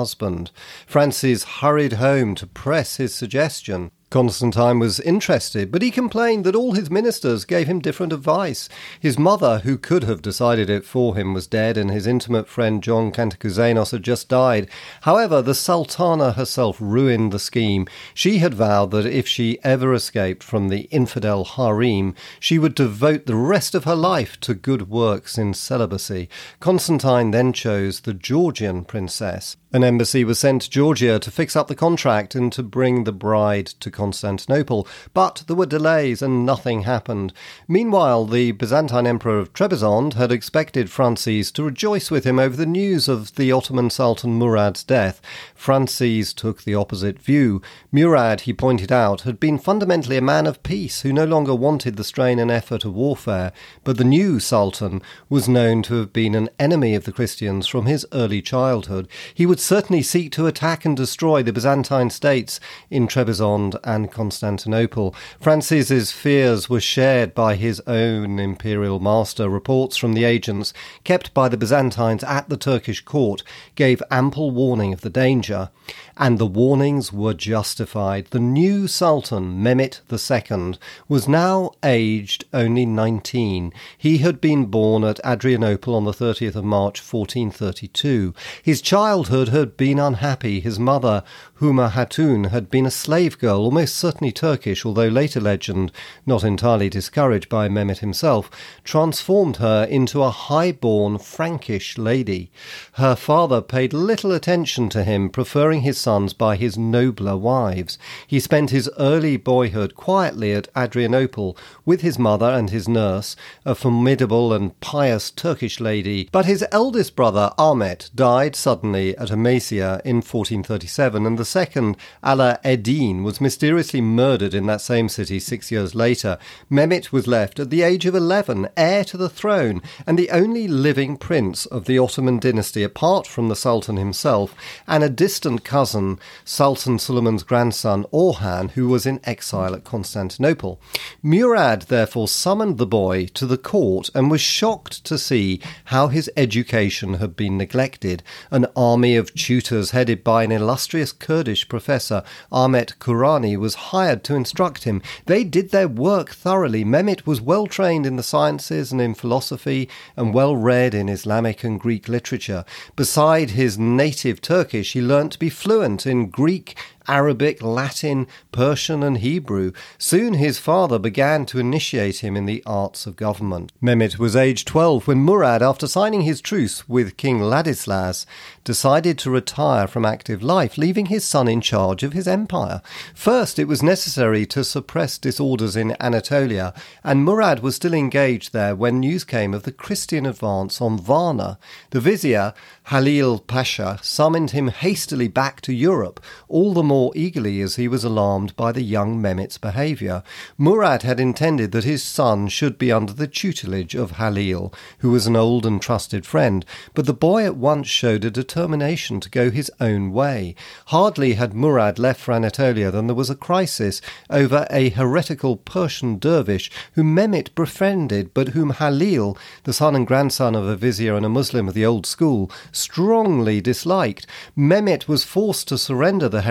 Francis 0.86 1.44
hurried 1.44 1.94
home 1.94 2.34
to 2.36 2.46
press 2.46 2.96
his 2.96 3.14
suggestion. 3.14 3.90
Constantine 4.10 4.78
was 4.78 5.00
interested, 5.00 5.70
but 5.70 5.82
he 5.82 5.90
complained 5.90 6.44
that 6.44 6.54
all 6.54 6.72
his 6.72 6.90
ministers 6.90 7.44
gave 7.44 7.66
him 7.66 7.78
different 7.78 8.10
advice. 8.10 8.66
His 8.98 9.18
mother, 9.18 9.58
who 9.58 9.76
could 9.76 10.04
have 10.04 10.22
decided 10.22 10.70
it 10.70 10.86
for 10.86 11.14
him, 11.14 11.34
was 11.34 11.46
dead, 11.46 11.76
and 11.76 11.90
his 11.90 12.06
intimate 12.06 12.48
friend 12.48 12.82
John 12.82 13.12
Kantakouzenos 13.12 13.90
had 13.90 14.02
just 14.02 14.30
died. 14.30 14.66
However, 15.02 15.42
the 15.42 15.54
Sultana 15.54 16.32
herself 16.32 16.78
ruined 16.80 17.32
the 17.32 17.38
scheme. 17.38 17.86
She 18.14 18.38
had 18.38 18.54
vowed 18.54 18.92
that 18.92 19.04
if 19.04 19.28
she 19.28 19.58
ever 19.62 19.92
escaped 19.92 20.42
from 20.42 20.68
the 20.68 20.88
infidel 20.90 21.44
harem, 21.44 22.14
she 22.40 22.58
would 22.58 22.74
devote 22.74 23.26
the 23.26 23.36
rest 23.36 23.74
of 23.74 23.84
her 23.84 23.94
life 23.94 24.40
to 24.40 24.54
good 24.54 24.88
works 24.88 25.36
in 25.36 25.52
celibacy. 25.52 26.30
Constantine 26.60 27.30
then 27.30 27.52
chose 27.52 28.00
the 28.00 28.14
Georgian 28.14 28.84
princess. 28.84 29.58
An 29.70 29.84
embassy 29.84 30.24
was 30.24 30.38
sent 30.38 30.62
to 30.62 30.70
Georgia 30.70 31.18
to 31.18 31.30
fix 31.30 31.54
up 31.54 31.68
the 31.68 31.74
contract 31.74 32.34
and 32.34 32.50
to 32.54 32.62
bring 32.62 33.04
the 33.04 33.12
bride 33.12 33.66
to 33.66 33.90
Constantinople, 33.98 34.86
but 35.12 35.42
there 35.48 35.56
were 35.56 35.66
delays 35.66 36.22
and 36.22 36.46
nothing 36.46 36.82
happened. 36.82 37.32
Meanwhile, 37.66 38.26
the 38.26 38.52
Byzantine 38.52 39.08
Emperor 39.08 39.40
of 39.40 39.52
Trebizond 39.52 40.14
had 40.14 40.30
expected 40.30 40.88
Francis 40.88 41.50
to 41.50 41.64
rejoice 41.64 42.08
with 42.08 42.22
him 42.22 42.38
over 42.38 42.56
the 42.56 42.64
news 42.64 43.08
of 43.08 43.34
the 43.34 43.50
Ottoman 43.50 43.90
Sultan 43.90 44.38
Murad's 44.38 44.84
death. 44.84 45.20
Francis 45.52 46.32
took 46.32 46.62
the 46.62 46.76
opposite 46.76 47.18
view. 47.18 47.60
Murad, 47.90 48.42
he 48.42 48.52
pointed 48.52 48.92
out, 48.92 49.22
had 49.22 49.40
been 49.40 49.58
fundamentally 49.58 50.16
a 50.16 50.22
man 50.22 50.46
of 50.46 50.62
peace 50.62 51.00
who 51.00 51.12
no 51.12 51.24
longer 51.24 51.56
wanted 51.56 51.96
the 51.96 52.04
strain 52.04 52.38
and 52.38 52.52
effort 52.52 52.84
of 52.84 52.94
warfare, 52.94 53.52
but 53.82 53.96
the 53.96 54.04
new 54.04 54.38
Sultan 54.38 55.02
was 55.28 55.48
known 55.48 55.82
to 55.82 55.94
have 55.94 56.12
been 56.12 56.36
an 56.36 56.48
enemy 56.60 56.94
of 56.94 57.04
the 57.04 57.12
Christians 57.12 57.66
from 57.66 57.86
his 57.86 58.06
early 58.12 58.40
childhood. 58.40 59.08
He 59.34 59.44
would 59.44 59.58
certainly 59.58 60.02
seek 60.02 60.30
to 60.32 60.46
attack 60.46 60.84
and 60.84 60.96
destroy 60.96 61.42
the 61.42 61.52
Byzantine 61.52 62.10
states 62.10 62.60
in 62.90 63.08
Trebizond 63.08 63.78
and 63.88 64.12
Constantinople. 64.12 65.14
Francis's 65.40 66.12
fears 66.12 66.68
were 66.68 66.80
shared 66.80 67.34
by 67.34 67.54
his 67.54 67.80
own 67.86 68.38
imperial 68.38 69.00
master. 69.00 69.48
Reports 69.48 69.96
from 69.96 70.12
the 70.12 70.24
agents 70.24 70.74
kept 71.04 71.32
by 71.32 71.48
the 71.48 71.56
Byzantines 71.56 72.22
at 72.22 72.50
the 72.50 72.58
Turkish 72.58 73.00
court 73.00 73.42
gave 73.76 74.02
ample 74.10 74.50
warning 74.50 74.92
of 74.92 75.00
the 75.00 75.08
danger, 75.08 75.70
and 76.18 76.38
the 76.38 76.46
warnings 76.46 77.12
were 77.12 77.32
justified. 77.32 78.26
The 78.26 78.40
new 78.40 78.86
Sultan, 78.86 79.62
Mehmet 79.62 80.00
II, 80.12 80.78
was 81.08 81.26
now 81.26 81.70
aged 81.82 82.44
only 82.52 82.84
19. 82.84 83.72
He 83.96 84.18
had 84.18 84.40
been 84.40 84.66
born 84.66 85.02
at 85.04 85.24
Adrianople 85.24 85.94
on 85.94 86.04
the 86.04 86.12
30th 86.12 86.56
of 86.56 86.64
March 86.64 87.00
1432. 87.00 88.34
His 88.62 88.82
childhood 88.82 89.48
had 89.48 89.76
been 89.78 89.98
unhappy. 89.98 90.60
His 90.60 90.78
mother, 90.78 91.22
Huma 91.60 91.92
Hatun, 91.92 92.50
had 92.50 92.70
been 92.70 92.84
a 92.84 92.90
slave 92.90 93.38
girl, 93.38 93.70
almost 93.78 93.96
certainly 93.96 94.32
Turkish, 94.32 94.84
although 94.84 95.06
later 95.06 95.40
legend, 95.40 95.92
not 96.26 96.42
entirely 96.42 96.88
discouraged 96.88 97.48
by 97.48 97.68
Mehmet 97.68 97.98
himself, 97.98 98.50
transformed 98.82 99.58
her 99.58 99.84
into 99.84 100.20
a 100.20 100.30
high-born 100.30 101.16
Frankish 101.16 101.96
lady. 101.96 102.50
Her 102.94 103.14
father 103.14 103.62
paid 103.62 103.92
little 103.92 104.32
attention 104.32 104.88
to 104.88 105.04
him, 105.04 105.28
preferring 105.30 105.82
his 105.82 105.96
sons 105.96 106.32
by 106.32 106.56
his 106.56 106.76
nobler 106.76 107.36
wives. 107.36 107.98
He 108.26 108.40
spent 108.40 108.70
his 108.70 108.90
early 108.98 109.36
boyhood 109.36 109.94
quietly 109.94 110.52
at 110.54 110.66
Adrianople 110.76 111.56
with 111.84 112.00
his 112.00 112.18
mother 112.18 112.46
and 112.46 112.70
his 112.70 112.88
nurse, 112.88 113.36
a 113.64 113.76
formidable 113.76 114.52
and 114.52 114.80
pious 114.80 115.30
Turkish 115.30 115.78
lady, 115.78 116.28
but 116.32 116.46
his 116.46 116.64
eldest 116.72 117.14
brother, 117.14 117.52
Ahmet, 117.56 118.10
died 118.12 118.56
suddenly 118.56 119.16
at 119.16 119.30
Amasia 119.30 120.02
in 120.04 120.16
1437, 120.16 121.24
and 121.24 121.38
the 121.38 121.44
second, 121.44 121.96
Ala 122.26 122.58
Eddin, 122.64 123.22
was 123.22 123.40
mysteriously 123.40 123.67
mysteriously 123.68 124.00
murdered 124.00 124.54
in 124.54 124.64
that 124.64 124.80
same 124.80 125.10
city 125.10 125.38
six 125.38 125.70
years 125.70 125.94
later, 125.94 126.38
Mehmet 126.70 127.12
was 127.12 127.26
left 127.26 127.60
at 127.60 127.68
the 127.68 127.82
age 127.82 128.06
of 128.06 128.14
11, 128.14 128.66
heir 128.78 129.04
to 129.04 129.18
the 129.18 129.28
throne, 129.28 129.82
and 130.06 130.18
the 130.18 130.30
only 130.30 130.66
living 130.66 131.18
prince 131.18 131.66
of 131.66 131.84
the 131.84 131.98
Ottoman 131.98 132.38
dynasty 132.38 132.82
apart 132.82 133.26
from 133.26 133.50
the 133.50 133.54
Sultan 133.54 133.98
himself, 133.98 134.54
and 134.86 135.04
a 135.04 135.10
distant 135.10 135.64
cousin, 135.64 136.18
Sultan 136.46 136.98
Suleiman's 136.98 137.42
grandson 137.42 138.06
Orhan, 138.10 138.70
who 138.70 138.88
was 138.88 139.04
in 139.04 139.20
exile 139.24 139.74
at 139.74 139.84
Constantinople. 139.84 140.80
Murad 141.22 141.82
therefore 141.82 142.26
summoned 142.26 142.78
the 142.78 142.86
boy 142.86 143.26
to 143.34 143.44
the 143.44 143.58
court 143.58 144.08
and 144.14 144.30
was 144.30 144.40
shocked 144.40 145.04
to 145.04 145.18
see 145.18 145.60
how 145.86 146.08
his 146.08 146.30
education 146.38 147.14
had 147.14 147.36
been 147.36 147.58
neglected. 147.58 148.22
An 148.50 148.64
army 148.74 149.14
of 149.14 149.34
tutors 149.34 149.90
headed 149.90 150.24
by 150.24 150.44
an 150.44 150.52
illustrious 150.52 151.12
Kurdish 151.12 151.68
professor, 151.68 152.22
Ahmet 152.50 152.94
Kurani, 152.98 153.57
was 153.58 153.74
hired 153.74 154.24
to 154.24 154.34
instruct 154.34 154.84
him. 154.84 155.02
They 155.26 155.44
did 155.44 155.70
their 155.70 155.88
work 155.88 156.30
thoroughly. 156.30 156.84
Mehmet 156.84 157.26
was 157.26 157.40
well 157.40 157.66
trained 157.66 158.06
in 158.06 158.16
the 158.16 158.22
sciences 158.22 158.92
and 158.92 159.00
in 159.00 159.14
philosophy 159.14 159.88
and 160.16 160.32
well 160.32 160.56
read 160.56 160.94
in 160.94 161.08
Islamic 161.08 161.64
and 161.64 161.80
Greek 161.80 162.08
literature. 162.08 162.64
Beside 162.96 163.50
his 163.50 163.78
native 163.78 164.40
Turkish, 164.40 164.92
he 164.92 165.00
learnt 165.00 165.32
to 165.32 165.38
be 165.38 165.50
fluent 165.50 166.06
in 166.06 166.30
Greek 166.30 166.76
Arabic, 167.08 167.62
Latin, 167.62 168.26
Persian, 168.52 169.02
and 169.02 169.18
Hebrew. 169.18 169.72
Soon 169.96 170.34
his 170.34 170.58
father 170.58 170.98
began 170.98 171.46
to 171.46 171.58
initiate 171.58 172.18
him 172.18 172.36
in 172.36 172.44
the 172.44 172.62
arts 172.66 173.06
of 173.06 173.16
government. 173.16 173.72
Mehmet 173.80 174.18
was 174.18 174.36
aged 174.36 174.68
12 174.68 175.08
when 175.08 175.18
Murad, 175.18 175.62
after 175.62 175.86
signing 175.86 176.20
his 176.20 176.42
truce 176.42 176.86
with 176.88 177.16
King 177.16 177.40
Ladislas, 177.40 178.26
decided 178.62 179.18
to 179.18 179.30
retire 179.30 179.86
from 179.86 180.04
active 180.04 180.42
life, 180.42 180.76
leaving 180.76 181.06
his 181.06 181.24
son 181.24 181.48
in 181.48 181.62
charge 181.62 182.02
of 182.02 182.12
his 182.12 182.28
empire. 182.28 182.82
First, 183.14 183.58
it 183.58 183.64
was 183.64 183.82
necessary 183.82 184.44
to 184.46 184.62
suppress 184.62 185.16
disorders 185.16 185.74
in 185.74 185.96
Anatolia, 185.98 186.74
and 187.02 187.24
Murad 187.24 187.60
was 187.60 187.76
still 187.76 187.94
engaged 187.94 188.52
there 188.52 188.76
when 188.76 189.00
news 189.00 189.24
came 189.24 189.54
of 189.54 189.62
the 189.62 189.72
Christian 189.72 190.26
advance 190.26 190.82
on 190.82 190.98
Varna. 190.98 191.58
The 191.90 192.00
vizier, 192.00 192.52
Halil 192.88 193.38
Pasha, 193.38 193.98
summoned 194.02 194.50
him 194.50 194.68
hastily 194.68 195.28
back 195.28 195.62
to 195.62 195.72
Europe, 195.72 196.20
all 196.48 196.74
the 196.74 196.82
more 196.82 196.97
more 196.98 197.12
eagerly 197.14 197.60
as 197.60 197.76
he 197.76 197.86
was 197.86 198.02
alarmed 198.02 198.56
by 198.56 198.72
the 198.72 198.82
young 198.82 199.22
Mehmet's 199.22 199.56
behaviour. 199.56 200.24
Murad 200.58 201.04
had 201.04 201.20
intended 201.20 201.70
that 201.70 201.84
his 201.84 202.02
son 202.02 202.48
should 202.48 202.76
be 202.76 202.90
under 202.90 203.12
the 203.12 203.28
tutelage 203.28 203.94
of 203.94 204.16
Halil, 204.16 204.74
who 204.98 205.12
was 205.12 205.28
an 205.28 205.36
old 205.36 205.64
and 205.64 205.80
trusted 205.80 206.26
friend, 206.26 206.64
but 206.94 207.06
the 207.06 207.14
boy 207.14 207.44
at 207.44 207.56
once 207.56 207.86
showed 207.86 208.24
a 208.24 208.32
determination 208.32 209.20
to 209.20 209.30
go 209.30 209.48
his 209.48 209.70
own 209.78 210.10
way. 210.10 210.56
Hardly 210.86 211.34
had 211.34 211.54
Murad 211.54 212.00
left 212.00 212.20
for 212.20 212.32
Anatolia 212.32 212.90
than 212.90 213.06
there 213.06 213.14
was 213.14 213.30
a 213.30 213.36
crisis 213.36 214.00
over 214.28 214.66
a 214.68 214.88
heretical 214.88 215.56
Persian 215.56 216.18
dervish 216.18 216.68
whom 216.94 217.14
Mehmet 217.14 217.54
befriended, 217.54 218.34
but 218.34 218.48
whom 218.48 218.70
Halil, 218.70 219.38
the 219.62 219.72
son 219.72 219.94
and 219.94 220.04
grandson 220.04 220.56
of 220.56 220.66
a 220.66 220.74
vizier 220.74 221.14
and 221.14 221.24
a 221.24 221.28
Muslim 221.28 221.68
of 221.68 221.74
the 221.74 221.86
old 221.86 222.06
school, 222.06 222.50
strongly 222.72 223.60
disliked. 223.60 224.26
Mehmet 224.56 225.06
was 225.06 225.22
forced 225.22 225.68
to 225.68 225.78
surrender 225.78 226.28
the 226.28 226.42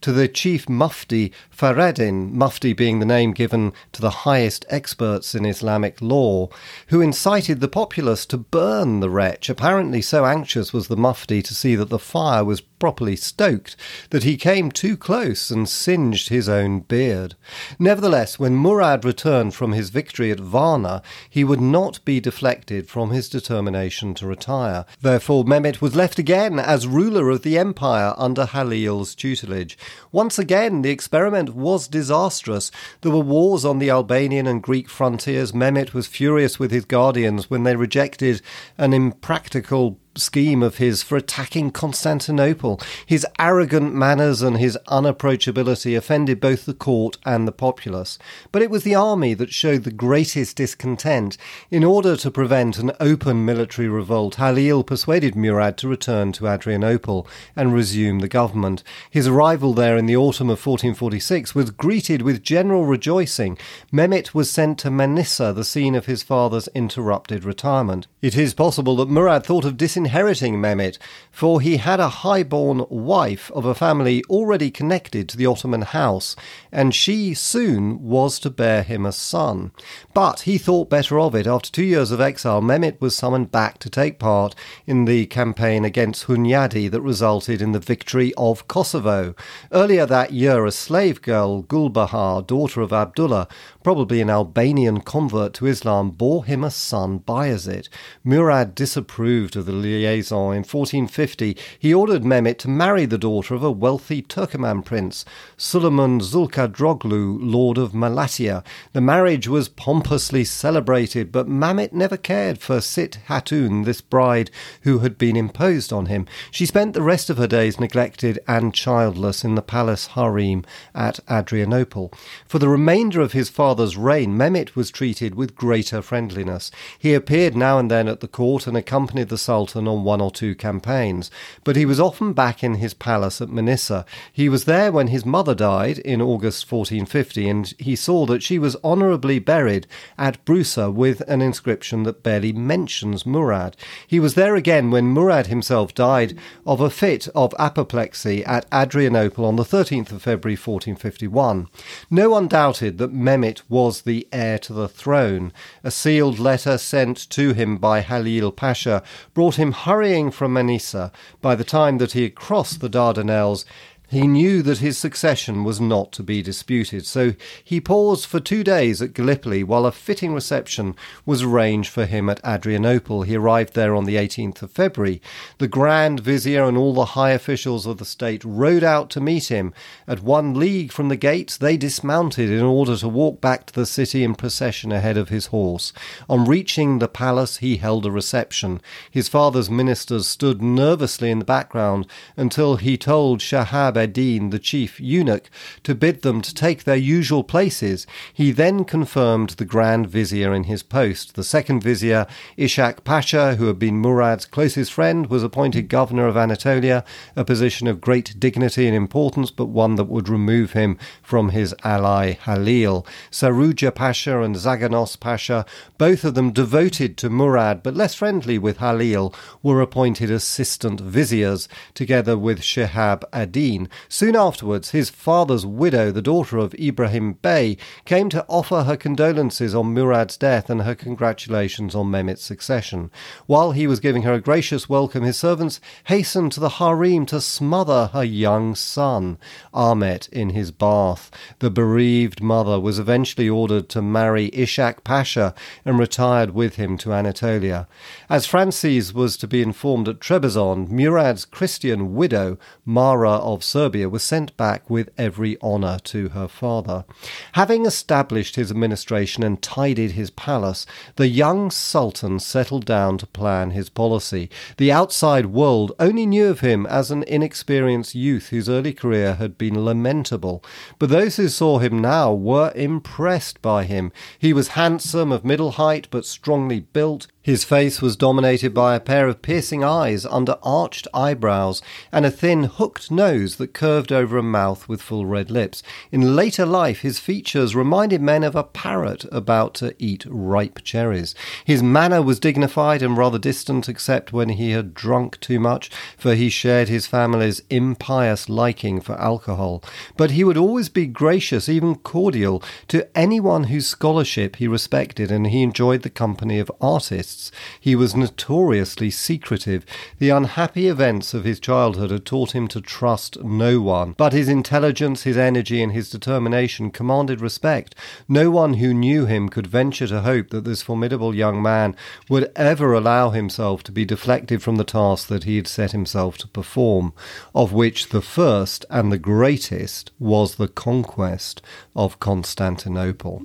to 0.00 0.12
the 0.12 0.28
chief 0.28 0.68
mufti 0.68 1.32
Fareddin, 1.50 2.32
mufti 2.32 2.72
being 2.72 2.98
the 2.98 3.06
name 3.06 3.32
given 3.32 3.72
to 3.92 4.00
the 4.00 4.10
highest 4.10 4.64
experts 4.68 5.34
in 5.34 5.44
Islamic 5.44 6.00
law, 6.00 6.48
who 6.88 7.00
incited 7.00 7.60
the 7.60 7.68
populace 7.68 8.26
to 8.26 8.38
burn 8.38 9.00
the 9.00 9.10
wretch. 9.10 9.48
Apparently, 9.48 10.00
so 10.00 10.24
anxious 10.24 10.72
was 10.72 10.88
the 10.88 10.96
mufti 10.96 11.42
to 11.42 11.54
see 11.54 11.76
that 11.76 11.90
the 11.90 11.98
fire 11.98 12.44
was 12.44 12.62
properly 12.82 13.14
stoked 13.14 13.76
that 14.10 14.24
he 14.24 14.36
came 14.36 14.68
too 14.68 14.96
close 14.96 15.52
and 15.52 15.68
singed 15.68 16.30
his 16.30 16.48
own 16.48 16.80
beard. 16.80 17.36
Nevertheless, 17.78 18.40
when 18.40 18.56
Murad 18.56 19.04
returned 19.04 19.54
from 19.54 19.72
his 19.72 19.90
victory 19.90 20.32
at 20.32 20.40
Varna, 20.40 21.00
he 21.30 21.44
would 21.44 21.60
not 21.60 22.04
be 22.04 22.18
deflected 22.18 22.88
from 22.88 23.12
his 23.12 23.28
determination 23.28 24.14
to 24.14 24.26
retire. 24.26 24.84
Therefore, 25.00 25.44
Mehmet 25.44 25.80
was 25.80 25.94
left 25.94 26.18
again 26.18 26.58
as 26.58 26.88
ruler 26.88 27.30
of 27.30 27.42
the 27.42 27.56
empire 27.56 28.14
under 28.16 28.46
Halil's 28.46 29.14
tutelage. 29.14 29.78
Once 30.10 30.36
again, 30.36 30.82
the 30.82 30.90
experiment 30.90 31.54
was 31.54 31.86
disastrous. 31.86 32.72
There 33.02 33.12
were 33.12 33.20
wars 33.20 33.64
on 33.64 33.78
the 33.78 33.90
Albanian 33.90 34.48
and 34.48 34.60
Greek 34.60 34.88
frontiers. 34.88 35.54
Mehmet 35.54 35.94
was 35.94 36.08
furious 36.08 36.58
with 36.58 36.72
his 36.72 36.84
guardians 36.84 37.48
when 37.48 37.62
they 37.62 37.76
rejected 37.76 38.42
an 38.76 38.92
impractical 38.92 40.00
scheme 40.16 40.62
of 40.62 40.76
his 40.76 41.02
for 41.02 41.16
attacking 41.16 41.70
Constantinople. 41.70 42.80
His 43.06 43.26
arrogant 43.38 43.94
manners 43.94 44.42
and 44.42 44.58
his 44.58 44.78
unapproachability 44.88 45.96
offended 45.96 46.40
both 46.40 46.66
the 46.66 46.74
court 46.74 47.18
and 47.24 47.46
the 47.46 47.52
populace. 47.52 48.18
But 48.50 48.62
it 48.62 48.70
was 48.70 48.84
the 48.84 48.94
army 48.94 49.34
that 49.34 49.52
showed 49.52 49.84
the 49.84 49.90
greatest 49.90 50.56
discontent. 50.56 51.36
In 51.70 51.84
order 51.84 52.16
to 52.16 52.30
prevent 52.30 52.78
an 52.78 52.92
open 53.00 53.44
military 53.44 53.88
revolt, 53.88 54.36
Halil 54.36 54.84
persuaded 54.84 55.34
Murad 55.34 55.76
to 55.78 55.88
return 55.88 56.32
to 56.32 56.48
Adrianople 56.48 57.26
and 57.56 57.72
resume 57.72 58.20
the 58.20 58.28
government. 58.28 58.82
His 59.10 59.26
arrival 59.26 59.74
there 59.74 59.96
in 59.96 60.06
the 60.06 60.16
autumn 60.16 60.48
of 60.48 60.64
1446 60.64 61.54
was 61.54 61.70
greeted 61.70 62.22
with 62.22 62.42
general 62.42 62.84
rejoicing. 62.84 63.58
Mehmet 63.92 64.34
was 64.34 64.50
sent 64.50 64.78
to 64.80 64.90
Manisa, 64.90 65.54
the 65.54 65.64
scene 65.64 65.94
of 65.94 66.06
his 66.06 66.22
father's 66.22 66.68
interrupted 66.68 67.44
retirement. 67.44 68.06
It 68.20 68.36
is 68.36 68.54
possible 68.54 68.96
that 68.96 69.08
Murad 69.08 69.44
thought 69.44 69.64
of 69.64 69.76
disin 69.76 70.01
disinheriting 70.02 70.60
Mehmet, 70.60 70.98
for 71.30 71.60
he 71.60 71.76
had 71.76 72.00
a 72.00 72.08
high-born 72.08 72.84
wife 72.88 73.50
of 73.52 73.64
a 73.64 73.74
family 73.74 74.22
already 74.28 74.70
connected 74.70 75.28
to 75.28 75.36
the 75.36 75.46
Ottoman 75.46 75.82
house, 75.82 76.34
and 76.70 76.94
she 76.94 77.34
soon 77.34 78.02
was 78.02 78.38
to 78.40 78.50
bear 78.50 78.82
him 78.82 79.06
a 79.06 79.12
son. 79.12 79.70
But 80.14 80.40
he 80.40 80.58
thought 80.58 80.90
better 80.90 81.18
of 81.20 81.34
it. 81.34 81.46
After 81.46 81.70
two 81.70 81.84
years 81.84 82.10
of 82.10 82.20
exile, 82.20 82.60
Mehmet 82.60 83.00
was 83.00 83.16
summoned 83.16 83.50
back 83.50 83.78
to 83.78 83.90
take 83.90 84.18
part 84.18 84.54
in 84.86 85.04
the 85.04 85.26
campaign 85.26 85.84
against 85.84 86.26
Hunyadi 86.26 86.90
that 86.90 87.00
resulted 87.00 87.62
in 87.62 87.72
the 87.72 87.78
victory 87.78 88.32
of 88.36 88.68
Kosovo. 88.68 89.34
Earlier 89.70 90.06
that 90.06 90.32
year, 90.32 90.64
a 90.66 90.72
slave 90.72 91.22
girl, 91.22 91.62
Gulbahar, 91.62 92.46
daughter 92.46 92.80
of 92.80 92.92
Abdullah, 92.92 93.48
probably 93.82 94.20
an 94.20 94.30
Albanian 94.30 95.00
convert 95.00 95.54
to 95.54 95.66
Islam, 95.66 96.10
bore 96.10 96.44
him 96.44 96.62
a 96.62 96.70
son, 96.70 97.18
Bayezid. 97.18 97.88
Murad 98.24 98.74
disapproved 98.74 99.56
of 99.56 99.66
the 99.66 99.72
liaison. 99.72 100.52
In 100.52 100.64
1450, 100.64 101.56
he 101.78 101.92
ordered 101.92 102.24
Mehmet 102.24 102.58
to 102.58 102.68
marry 102.68 103.04
the 103.04 103.18
daughter 103.18 103.54
of 103.54 103.62
a 103.62 103.70
wealthy 103.70 104.22
Turkoman 104.22 104.84
prince, 104.84 105.24
Suleiman 105.56 106.20
Zulkadroglu, 106.20 107.38
lord 107.40 107.78
of 107.78 107.92
Malatya. 107.92 108.62
The 108.92 109.00
marriage 109.00 109.48
was 109.48 109.68
pompously 109.68 110.44
celebrated, 110.44 111.32
but 111.32 111.48
Mehmet 111.48 111.92
never 111.92 112.16
cared 112.16 112.58
for 112.58 112.80
Sit 112.80 113.18
Hatun, 113.28 113.84
this 113.84 114.00
bride 114.00 114.50
who 114.82 115.00
had 115.00 115.18
been 115.18 115.36
imposed 115.36 115.92
on 115.92 116.06
him. 116.06 116.26
She 116.50 116.66
spent 116.66 116.94
the 116.94 117.02
rest 117.02 117.30
of 117.30 117.38
her 117.38 117.46
days 117.46 117.80
neglected 117.80 118.38
and 118.46 118.72
childless 118.74 119.44
in 119.44 119.54
the 119.54 119.62
palace 119.62 120.08
harem 120.08 120.64
at 120.94 121.20
Adrianople. 121.30 122.12
For 122.46 122.58
the 122.58 122.68
remainder 122.68 123.20
of 123.20 123.32
his 123.32 123.48
father's 123.48 123.71
reign, 123.96 124.36
Mehmet 124.36 124.76
was 124.76 124.90
treated 124.90 125.34
with 125.34 125.54
greater 125.54 126.02
friendliness. 126.02 126.70
He 126.98 127.14
appeared 127.14 127.56
now 127.56 127.78
and 127.78 127.90
then 127.90 128.08
at 128.08 128.20
the 128.20 128.28
court 128.28 128.66
and 128.66 128.76
accompanied 128.76 129.28
the 129.28 129.38
Sultan 129.38 129.88
on 129.88 130.04
one 130.04 130.20
or 130.20 130.30
two 130.30 130.54
campaigns, 130.54 131.30
but 131.64 131.76
he 131.76 131.86
was 131.86 132.00
often 132.00 132.32
back 132.32 132.62
in 132.62 132.74
his 132.74 132.94
palace 132.94 133.40
at 133.40 133.48
Manisa. 133.48 134.04
He 134.32 134.48
was 134.48 134.64
there 134.64 134.92
when 134.92 135.08
his 135.08 135.24
mother 135.24 135.54
died 135.54 135.98
in 135.98 136.20
August 136.20 136.70
1450, 136.70 137.48
and 137.48 137.74
he 137.78 137.96
saw 137.96 138.26
that 138.26 138.42
she 138.42 138.58
was 138.58 138.76
honourably 138.84 139.38
buried 139.38 139.86
at 140.18 140.44
Brusa 140.44 140.92
with 140.92 141.20
an 141.22 141.40
inscription 141.40 142.02
that 142.02 142.22
barely 142.22 142.52
mentions 142.52 143.26
Murad. 143.26 143.76
He 144.06 144.20
was 144.20 144.34
there 144.34 144.56
again 144.56 144.90
when 144.90 145.06
Murad 145.06 145.46
himself 145.46 145.94
died 145.94 146.36
of 146.66 146.80
a 146.80 146.90
fit 146.90 147.28
of 147.34 147.54
apoplexy 147.58 148.44
at 148.44 148.66
Adrianople 148.72 149.44
on 149.44 149.56
the 149.56 149.64
13th 149.64 150.12
of 150.12 150.22
February 150.22 150.56
1451. 150.56 151.68
No 152.10 152.30
one 152.30 152.48
doubted 152.48 152.98
that 152.98 153.12
Mehmet 153.12 153.61
was 153.68 154.02
the 154.02 154.26
heir 154.32 154.58
to 154.58 154.72
the 154.72 154.88
throne. 154.88 155.52
A 155.84 155.90
sealed 155.90 156.38
letter 156.38 156.78
sent 156.78 157.28
to 157.30 157.52
him 157.52 157.78
by 157.78 158.00
Halil 158.00 158.52
Pasha 158.52 159.02
brought 159.34 159.56
him 159.56 159.72
hurrying 159.72 160.30
from 160.30 160.54
Manisa 160.54 161.12
by 161.40 161.54
the 161.54 161.64
time 161.64 161.98
that 161.98 162.12
he 162.12 162.22
had 162.22 162.34
crossed 162.34 162.80
the 162.80 162.90
Dardanelles 162.90 163.64
he 164.12 164.26
knew 164.26 164.60
that 164.60 164.78
his 164.78 164.98
succession 164.98 165.64
was 165.64 165.80
not 165.80 166.12
to 166.12 166.22
be 166.22 166.42
disputed, 166.42 167.06
so 167.06 167.32
he 167.64 167.80
paused 167.80 168.26
for 168.26 168.40
two 168.40 168.62
days 168.62 169.00
at 169.00 169.14
Gallipoli 169.14 169.64
while 169.64 169.86
a 169.86 169.90
fitting 169.90 170.34
reception 170.34 170.94
was 171.24 171.42
arranged 171.42 171.88
for 171.88 172.04
him 172.04 172.28
at 172.28 172.44
Adrianople. 172.44 173.22
He 173.22 173.36
arrived 173.36 173.72
there 173.72 173.94
on 173.94 174.04
the 174.04 174.16
18th 174.16 174.60
of 174.60 174.70
February. 174.70 175.22
The 175.56 175.66
Grand 175.66 176.20
Vizier 176.20 176.64
and 176.64 176.76
all 176.76 176.92
the 176.92 177.16
high 177.16 177.30
officials 177.30 177.86
of 177.86 177.96
the 177.96 178.04
state 178.04 178.44
rode 178.44 178.84
out 178.84 179.08
to 179.10 179.20
meet 179.20 179.48
him. 179.48 179.72
At 180.06 180.22
one 180.22 180.52
league 180.52 180.92
from 180.92 181.08
the 181.08 181.16
gates, 181.16 181.56
they 181.56 181.78
dismounted 181.78 182.50
in 182.50 182.62
order 182.62 182.98
to 182.98 183.08
walk 183.08 183.40
back 183.40 183.64
to 183.66 183.72
the 183.72 183.86
city 183.86 184.22
in 184.24 184.34
procession 184.34 184.92
ahead 184.92 185.16
of 185.16 185.30
his 185.30 185.46
horse. 185.46 185.90
On 186.28 186.44
reaching 186.44 186.98
the 186.98 187.08
palace, 187.08 187.56
he 187.56 187.78
held 187.78 188.04
a 188.04 188.10
reception. 188.10 188.82
His 189.10 189.28
father's 189.30 189.70
ministers 189.70 190.28
stood 190.28 190.60
nervously 190.60 191.30
in 191.30 191.38
the 191.38 191.46
background 191.46 192.06
until 192.36 192.76
he 192.76 192.98
told 192.98 193.40
Shahab 193.40 194.01
Eddin, 194.02 194.50
the 194.50 194.58
chief 194.58 195.00
eunuch, 195.00 195.48
to 195.84 195.94
bid 195.94 196.22
them 196.22 196.42
to 196.42 196.54
take 196.54 196.84
their 196.84 196.96
usual 196.96 197.44
places, 197.44 198.06
he 198.34 198.50
then 198.50 198.84
confirmed 198.84 199.50
the 199.50 199.64
Grand 199.64 200.08
Vizier 200.08 200.52
in 200.52 200.64
his 200.64 200.82
post. 200.82 201.34
The 201.34 201.44
second 201.44 201.82
Vizier, 201.82 202.26
Ishak 202.58 203.04
Pasha, 203.04 203.54
who 203.54 203.66
had 203.66 203.78
been 203.78 204.00
Murad's 204.00 204.44
closest 204.44 204.92
friend, 204.92 205.26
was 205.26 205.42
appointed 205.42 205.88
governor 205.88 206.26
of 206.26 206.36
Anatolia, 206.36 207.04
a 207.36 207.44
position 207.44 207.86
of 207.86 208.00
great 208.00 208.38
dignity 208.38 208.86
and 208.86 208.96
importance, 208.96 209.50
but 209.50 209.66
one 209.66 209.94
that 209.96 210.04
would 210.04 210.28
remove 210.28 210.72
him 210.72 210.98
from 211.22 211.50
his 211.50 211.74
ally 211.84 212.32
Halil. 212.44 213.06
Saruja 213.30 213.94
Pasha 213.94 214.42
and 214.42 214.56
Zaganos 214.56 215.18
Pasha, 215.18 215.64
both 215.98 216.24
of 216.24 216.34
them 216.34 216.52
devoted 216.52 217.16
to 217.18 217.30
Murad 217.30 217.82
but 217.82 217.94
less 217.94 218.14
friendly 218.14 218.58
with 218.58 218.78
Halil, 218.78 219.34
were 219.62 219.80
appointed 219.80 220.30
assistant 220.30 221.00
viziers, 221.00 221.68
together 221.94 222.36
with 222.36 222.60
Shihab 222.60 223.22
ad-Din. 223.32 223.88
Soon 224.08 224.36
afterwards, 224.36 224.90
his 224.90 225.10
father's 225.10 225.64
widow, 225.66 226.10
the 226.10 226.22
daughter 226.22 226.58
of 226.58 226.74
Ibrahim 226.74 227.34
Bey, 227.34 227.76
came 228.04 228.28
to 228.30 228.44
offer 228.48 228.84
her 228.84 228.96
condolences 228.96 229.74
on 229.74 229.94
Murad's 229.94 230.36
death 230.36 230.70
and 230.70 230.82
her 230.82 230.94
congratulations 230.94 231.94
on 231.94 232.10
Mehmet's 232.10 232.42
succession. 232.42 233.10
While 233.46 233.72
he 233.72 233.86
was 233.86 234.00
giving 234.00 234.22
her 234.22 234.34
a 234.34 234.40
gracious 234.40 234.88
welcome, 234.88 235.24
his 235.24 235.36
servants 235.36 235.80
hastened 236.04 236.52
to 236.52 236.60
the 236.60 236.68
harem 236.70 237.26
to 237.26 237.40
smother 237.40 238.10
her 238.12 238.24
young 238.24 238.74
son, 238.74 239.38
Ahmet, 239.74 240.28
in 240.30 240.50
his 240.50 240.70
bath. 240.70 241.30
The 241.58 241.70
bereaved 241.70 242.42
mother 242.42 242.78
was 242.78 242.98
eventually 242.98 243.48
ordered 243.48 243.88
to 243.90 244.02
marry 244.02 244.50
Ishak 244.52 245.04
Pasha 245.04 245.54
and 245.84 245.98
retired 245.98 246.50
with 246.50 246.76
him 246.76 246.96
to 246.98 247.12
Anatolia. 247.12 247.88
As 248.28 248.46
Francis 248.46 249.12
was 249.12 249.36
to 249.38 249.48
be 249.48 249.62
informed 249.62 250.08
at 250.08 250.20
Trebizond, 250.20 250.88
Murad's 250.90 251.44
Christian 251.44 252.14
widow, 252.14 252.58
Mara 252.84 253.32
of 253.32 253.64
Serbia, 253.64 253.81
was 253.90 254.22
sent 254.22 254.56
back 254.56 254.88
with 254.88 255.10
every 255.18 255.60
honour 255.60 255.98
to 256.04 256.30
her 256.30 256.48
father. 256.48 257.04
Having 257.52 257.86
established 257.86 258.56
his 258.56 258.70
administration 258.70 259.42
and 259.42 259.60
tidied 259.60 260.12
his 260.12 260.30
palace, 260.30 260.86
the 261.16 261.28
young 261.28 261.70
sultan 261.70 262.38
settled 262.38 262.84
down 262.84 263.18
to 263.18 263.26
plan 263.26 263.70
his 263.70 263.88
policy. 263.88 264.50
The 264.76 264.92
outside 264.92 265.46
world 265.46 265.92
only 265.98 266.26
knew 266.26 266.48
of 266.48 266.60
him 266.60 266.86
as 266.86 267.10
an 267.10 267.22
inexperienced 267.24 268.14
youth 268.14 268.48
whose 268.48 268.68
early 268.68 268.92
career 268.92 269.34
had 269.34 269.58
been 269.58 269.84
lamentable, 269.84 270.64
but 270.98 271.08
those 271.08 271.36
who 271.36 271.48
saw 271.48 271.78
him 271.78 272.00
now 272.00 272.32
were 272.32 272.72
impressed 272.74 273.60
by 273.62 273.84
him. 273.84 274.12
He 274.38 274.52
was 274.52 274.68
handsome, 274.68 275.32
of 275.32 275.44
middle 275.44 275.72
height, 275.72 276.08
but 276.10 276.24
strongly 276.24 276.80
built. 276.80 277.26
His 277.44 277.64
face 277.64 278.00
was 278.00 278.14
dominated 278.14 278.72
by 278.72 278.94
a 278.94 279.00
pair 279.00 279.26
of 279.26 279.42
piercing 279.42 279.82
eyes 279.82 280.24
under 280.24 280.58
arched 280.62 281.08
eyebrows 281.12 281.82
and 282.12 282.24
a 282.24 282.30
thin, 282.30 282.64
hooked 282.64 283.10
nose 283.10 283.56
that 283.56 283.74
curved 283.74 284.12
over 284.12 284.38
a 284.38 284.44
mouth 284.44 284.88
with 284.88 285.02
full 285.02 285.26
red 285.26 285.50
lips. 285.50 285.82
In 286.12 286.36
later 286.36 286.64
life, 286.64 287.00
his 287.00 287.18
features 287.18 287.74
reminded 287.74 288.22
men 288.22 288.44
of 288.44 288.54
a 288.54 288.62
parrot 288.62 289.24
about 289.32 289.74
to 289.74 289.92
eat 289.98 290.24
ripe 290.28 290.84
cherries. 290.84 291.34
His 291.64 291.82
manner 291.82 292.22
was 292.22 292.38
dignified 292.38 293.02
and 293.02 293.16
rather 293.16 293.40
distant, 293.40 293.88
except 293.88 294.32
when 294.32 294.50
he 294.50 294.70
had 294.70 294.94
drunk 294.94 295.40
too 295.40 295.58
much, 295.58 295.90
for 296.16 296.36
he 296.36 296.48
shared 296.48 296.88
his 296.88 297.08
family's 297.08 297.60
impious 297.68 298.48
liking 298.48 299.00
for 299.00 299.20
alcohol. 299.20 299.82
But 300.16 300.30
he 300.30 300.44
would 300.44 300.56
always 300.56 300.88
be 300.88 301.06
gracious, 301.06 301.68
even 301.68 301.96
cordial, 301.96 302.62
to 302.86 303.08
anyone 303.18 303.64
whose 303.64 303.88
scholarship 303.88 304.56
he 304.56 304.68
respected, 304.68 305.32
and 305.32 305.48
he 305.48 305.64
enjoyed 305.64 306.02
the 306.02 306.10
company 306.10 306.60
of 306.60 306.70
artists 306.80 307.31
he 307.80 307.94
was 307.94 308.14
notoriously 308.14 309.10
secretive. 309.10 309.84
The 310.18 310.30
unhappy 310.30 310.88
events 310.88 311.34
of 311.34 311.44
his 311.44 311.60
childhood 311.60 312.10
had 312.10 312.26
taught 312.26 312.54
him 312.54 312.68
to 312.68 312.80
trust 312.80 313.42
no 313.42 313.80
one. 313.80 314.14
But 314.16 314.32
his 314.32 314.48
intelligence, 314.48 315.22
his 315.22 315.36
energy, 315.36 315.82
and 315.82 315.92
his 315.92 316.10
determination 316.10 316.90
commanded 316.90 317.40
respect. 317.40 317.94
No 318.28 318.50
one 318.50 318.74
who 318.74 318.94
knew 318.94 319.26
him 319.26 319.48
could 319.48 319.66
venture 319.66 320.06
to 320.06 320.22
hope 320.22 320.50
that 320.50 320.64
this 320.64 320.82
formidable 320.82 321.34
young 321.34 321.62
man 321.62 321.96
would 322.28 322.50
ever 322.56 322.92
allow 322.92 323.30
himself 323.30 323.82
to 323.84 323.92
be 323.92 324.04
deflected 324.04 324.62
from 324.62 324.76
the 324.76 324.84
task 324.84 325.28
that 325.28 325.44
he 325.44 325.56
had 325.56 325.66
set 325.66 325.92
himself 325.92 326.36
to 326.38 326.48
perform, 326.48 327.12
of 327.54 327.72
which 327.72 328.08
the 328.08 328.22
first 328.22 328.84
and 328.90 329.10
the 329.10 329.18
greatest 329.18 330.10
was 330.18 330.56
the 330.56 330.68
conquest 330.68 331.62
of 331.94 332.20
Constantinople. 332.20 333.42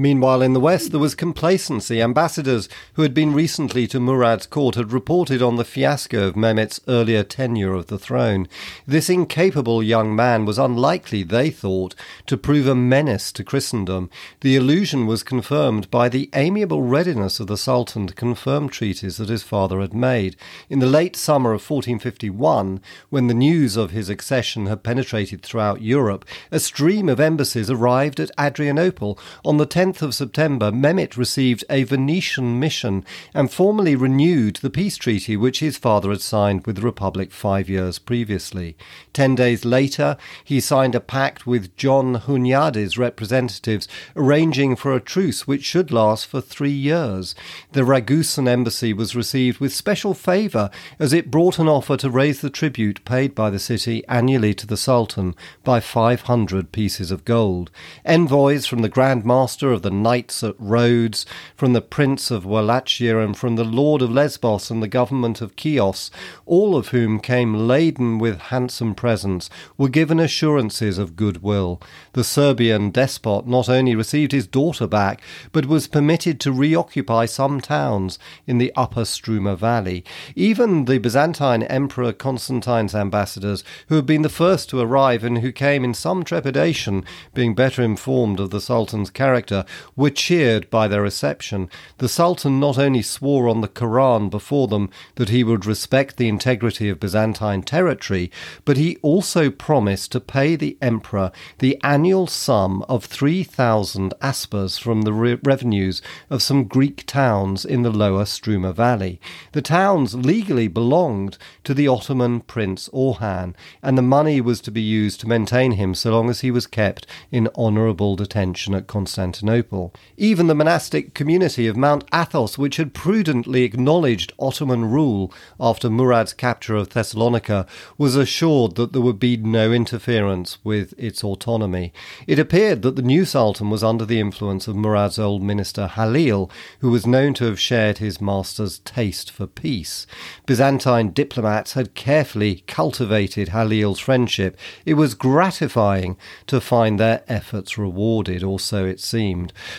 Meanwhile, 0.00 0.42
in 0.42 0.52
the 0.52 0.60
West, 0.60 0.92
there 0.92 1.00
was 1.00 1.16
complacency. 1.16 2.00
Ambassadors 2.00 2.68
who 2.92 3.02
had 3.02 3.12
been 3.12 3.34
recently 3.34 3.88
to 3.88 3.98
Murad's 3.98 4.46
court 4.46 4.76
had 4.76 4.92
reported 4.92 5.42
on 5.42 5.56
the 5.56 5.64
fiasco 5.64 6.28
of 6.28 6.36
Mehmet's 6.36 6.80
earlier 6.86 7.24
tenure 7.24 7.74
of 7.74 7.88
the 7.88 7.98
throne. 7.98 8.46
This 8.86 9.10
incapable 9.10 9.82
young 9.82 10.14
man 10.14 10.44
was 10.44 10.56
unlikely, 10.56 11.24
they 11.24 11.50
thought, 11.50 11.96
to 12.26 12.36
prove 12.36 12.68
a 12.68 12.76
menace 12.76 13.32
to 13.32 13.42
Christendom. 13.42 14.08
The 14.40 14.54
illusion 14.54 15.08
was 15.08 15.24
confirmed 15.24 15.90
by 15.90 16.08
the 16.08 16.30
amiable 16.32 16.82
readiness 16.82 17.40
of 17.40 17.48
the 17.48 17.56
Sultan 17.56 18.06
to 18.06 18.14
confirm 18.14 18.68
treaties 18.68 19.16
that 19.16 19.28
his 19.28 19.42
father 19.42 19.80
had 19.80 19.94
made. 19.94 20.36
In 20.70 20.78
the 20.78 20.86
late 20.86 21.16
summer 21.16 21.50
of 21.50 21.68
1451, 21.68 22.80
when 23.10 23.26
the 23.26 23.34
news 23.34 23.76
of 23.76 23.90
his 23.90 24.08
accession 24.08 24.66
had 24.66 24.84
penetrated 24.84 25.42
throughout 25.42 25.82
Europe, 25.82 26.24
a 26.52 26.60
stream 26.60 27.08
of 27.08 27.18
embassies 27.18 27.68
arrived 27.68 28.20
at 28.20 28.30
Adrianople 28.38 29.18
on 29.44 29.56
the 29.56 29.66
10th 29.66 29.87
10th 29.88 30.02
of 30.02 30.14
September, 30.14 30.70
Mehmet 30.70 31.16
received 31.16 31.64
a 31.70 31.82
Venetian 31.84 32.60
mission 32.60 33.06
and 33.32 33.50
formally 33.50 33.96
renewed 33.96 34.56
the 34.56 34.68
peace 34.68 34.98
treaty 34.98 35.34
which 35.34 35.60
his 35.60 35.78
father 35.78 36.10
had 36.10 36.20
signed 36.20 36.66
with 36.66 36.76
the 36.76 36.82
Republic 36.82 37.32
five 37.32 37.70
years 37.70 37.98
previously. 37.98 38.76
Ten 39.14 39.34
days 39.34 39.64
later, 39.64 40.18
he 40.44 40.60
signed 40.60 40.94
a 40.94 41.00
pact 41.00 41.46
with 41.46 41.74
John 41.76 42.16
Hunyadi's 42.16 42.98
representatives, 42.98 43.88
arranging 44.14 44.76
for 44.76 44.94
a 44.94 45.00
truce 45.00 45.46
which 45.46 45.64
should 45.64 45.90
last 45.90 46.26
for 46.26 46.42
three 46.42 46.70
years. 46.70 47.34
The 47.72 47.84
Ragusan 47.84 48.46
embassy 48.46 48.92
was 48.92 49.16
received 49.16 49.58
with 49.58 49.72
special 49.72 50.12
favour 50.12 50.70
as 50.98 51.14
it 51.14 51.30
brought 51.30 51.58
an 51.58 51.68
offer 51.68 51.96
to 51.96 52.10
raise 52.10 52.42
the 52.42 52.50
tribute 52.50 53.02
paid 53.06 53.34
by 53.34 53.48
the 53.48 53.58
city 53.58 54.06
annually 54.06 54.52
to 54.52 54.66
the 54.66 54.76
Sultan 54.76 55.34
by 55.64 55.80
500 55.80 56.72
pieces 56.72 57.10
of 57.10 57.24
gold. 57.24 57.70
Envoys 58.04 58.66
from 58.66 58.82
the 58.82 58.90
Grand 58.90 59.24
Master 59.24 59.72
of 59.72 59.77
of 59.78 59.82
the 59.82 59.90
knights 59.90 60.42
at 60.42 60.56
Rhodes, 60.58 61.24
from 61.54 61.72
the 61.72 61.80
prince 61.80 62.32
of 62.32 62.44
Wallachia, 62.44 63.20
and 63.20 63.36
from 63.36 63.54
the 63.54 63.64
lord 63.64 64.02
of 64.02 64.10
Lesbos 64.10 64.70
and 64.70 64.82
the 64.82 64.88
government 64.88 65.40
of 65.40 65.54
Chios, 65.56 66.10
all 66.46 66.76
of 66.76 66.88
whom 66.88 67.20
came 67.20 67.54
laden 67.54 68.18
with 68.18 68.40
handsome 68.40 68.92
presents, 68.94 69.48
were 69.76 69.88
given 69.88 70.18
assurances 70.18 70.98
of 70.98 71.14
goodwill. 71.14 71.80
The 72.14 72.24
Serbian 72.24 72.90
despot 72.90 73.46
not 73.46 73.68
only 73.68 73.94
received 73.94 74.32
his 74.32 74.48
daughter 74.48 74.88
back, 74.88 75.22
but 75.52 75.66
was 75.66 75.86
permitted 75.86 76.40
to 76.40 76.52
reoccupy 76.52 77.26
some 77.26 77.60
towns 77.60 78.18
in 78.48 78.58
the 78.58 78.72
upper 78.74 79.04
Struma 79.04 79.56
valley. 79.56 80.04
Even 80.34 80.86
the 80.86 80.98
Byzantine 80.98 81.62
Emperor 81.62 82.12
Constantine's 82.12 82.96
ambassadors, 82.96 83.62
who 83.88 83.94
had 83.94 84.06
been 84.06 84.22
the 84.22 84.28
first 84.28 84.68
to 84.70 84.80
arrive 84.80 85.22
and 85.22 85.38
who 85.38 85.52
came 85.52 85.84
in 85.84 85.94
some 85.94 86.24
trepidation, 86.24 87.04
being 87.32 87.54
better 87.54 87.80
informed 87.80 88.40
of 88.40 88.50
the 88.50 88.60
Sultan's 88.60 89.10
character, 89.10 89.64
were 89.96 90.10
cheered 90.10 90.68
by 90.70 90.88
their 90.88 91.02
reception. 91.02 91.68
The 91.98 92.08
Sultan 92.08 92.60
not 92.60 92.78
only 92.78 93.02
swore 93.02 93.48
on 93.48 93.60
the 93.60 93.68
Koran 93.68 94.28
before 94.28 94.68
them 94.68 94.90
that 95.16 95.28
he 95.28 95.44
would 95.44 95.66
respect 95.66 96.16
the 96.16 96.28
integrity 96.28 96.88
of 96.88 97.00
Byzantine 97.00 97.62
territory, 97.62 98.30
but 98.64 98.76
he 98.76 98.96
also 99.02 99.50
promised 99.50 100.12
to 100.12 100.20
pay 100.20 100.56
the 100.56 100.76
emperor 100.80 101.32
the 101.58 101.78
annual 101.82 102.26
sum 102.26 102.84
of 102.88 103.04
3,000 103.04 104.14
aspers 104.20 104.78
from 104.78 105.02
the 105.02 105.12
re- 105.12 105.38
revenues 105.42 106.00
of 106.30 106.42
some 106.42 106.64
Greek 106.64 107.04
towns 107.06 107.64
in 107.64 107.82
the 107.82 107.90
lower 107.90 108.24
Struma 108.24 108.74
Valley. 108.74 109.20
The 109.52 109.62
towns 109.62 110.14
legally 110.14 110.68
belonged 110.68 111.38
to 111.64 111.74
the 111.74 111.88
Ottoman 111.88 112.40
Prince 112.40 112.88
Orhan, 112.92 113.54
and 113.82 113.96
the 113.96 114.02
money 114.02 114.40
was 114.40 114.60
to 114.62 114.70
be 114.70 114.82
used 114.82 115.20
to 115.20 115.28
maintain 115.28 115.72
him 115.72 115.94
so 115.94 116.10
long 116.10 116.30
as 116.30 116.40
he 116.40 116.50
was 116.50 116.66
kept 116.66 117.06
in 117.30 117.48
honourable 117.56 118.16
detention 118.16 118.74
at 118.74 118.86
Constantinople. 118.86 119.57
Constantinople. 119.62 119.94
Even 120.16 120.46
the 120.46 120.54
monastic 120.54 121.14
community 121.14 121.66
of 121.66 121.76
Mount 121.76 122.04
Athos, 122.12 122.58
which 122.58 122.76
had 122.76 122.94
prudently 122.94 123.62
acknowledged 123.62 124.32
Ottoman 124.38 124.84
rule 124.90 125.32
after 125.58 125.88
Murad's 125.90 126.32
capture 126.32 126.76
of 126.76 126.90
Thessalonica, 126.90 127.66
was 127.96 128.16
assured 128.16 128.74
that 128.76 128.92
there 128.92 129.02
would 129.02 129.18
be 129.18 129.36
no 129.36 129.72
interference 129.72 130.58
with 130.64 130.94
its 130.98 131.22
autonomy. 131.24 131.92
It 132.26 132.38
appeared 132.38 132.82
that 132.82 132.96
the 132.96 133.02
new 133.02 133.24
Sultan 133.24 133.70
was 133.70 133.84
under 133.84 134.04
the 134.04 134.20
influence 134.20 134.68
of 134.68 134.76
Murad's 134.76 135.18
old 135.18 135.42
minister 135.42 135.86
Halil, 135.86 136.50
who 136.80 136.90
was 136.90 137.06
known 137.06 137.34
to 137.34 137.44
have 137.44 137.60
shared 137.60 137.98
his 137.98 138.20
master's 138.20 138.78
taste 138.80 139.30
for 139.30 139.46
peace. 139.46 140.06
Byzantine 140.46 141.12
diplomats 141.12 141.72
had 141.74 141.94
carefully 141.94 142.64
cultivated 142.66 143.48
Halil's 143.48 144.00
friendship. 144.00 144.56
It 144.84 144.94
was 144.94 145.14
gratifying 145.14 146.16
to 146.46 146.60
find 146.60 146.98
their 146.98 147.22
efforts 147.28 147.78
rewarded, 147.78 148.42
or 148.42 148.58
so 148.58 148.84
it 148.84 149.00
seemed. 149.00 149.37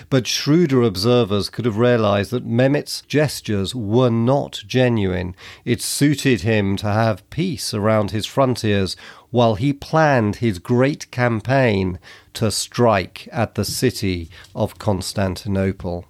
But 0.10 0.28
shrewder 0.28 0.84
observers 0.84 1.50
could 1.50 1.66
have 1.66 1.78
realized 1.78 2.32
that 2.32 2.46
Mehmet's 2.46 3.02
gestures 3.02 3.76
were 3.76 4.10
not 4.10 4.64
genuine. 4.68 5.36
It 5.66 5.82
suited 5.82 6.42
him 6.42 6.78
to 6.78 6.88
have 6.88 7.30
peace 7.30 7.74
around 7.74 8.12
his 8.12 8.26
frontiers 8.26 8.96
while 9.32 9.56
he 9.56 9.74
planned 9.74 10.38
his 10.38 10.60
great 10.60 11.10
campaign 11.12 12.00
to 12.34 12.52
strike 12.52 13.28
at 13.32 13.56
the 13.56 13.66
city 13.66 14.30
of 14.56 14.80
Constantinople. 14.80 16.06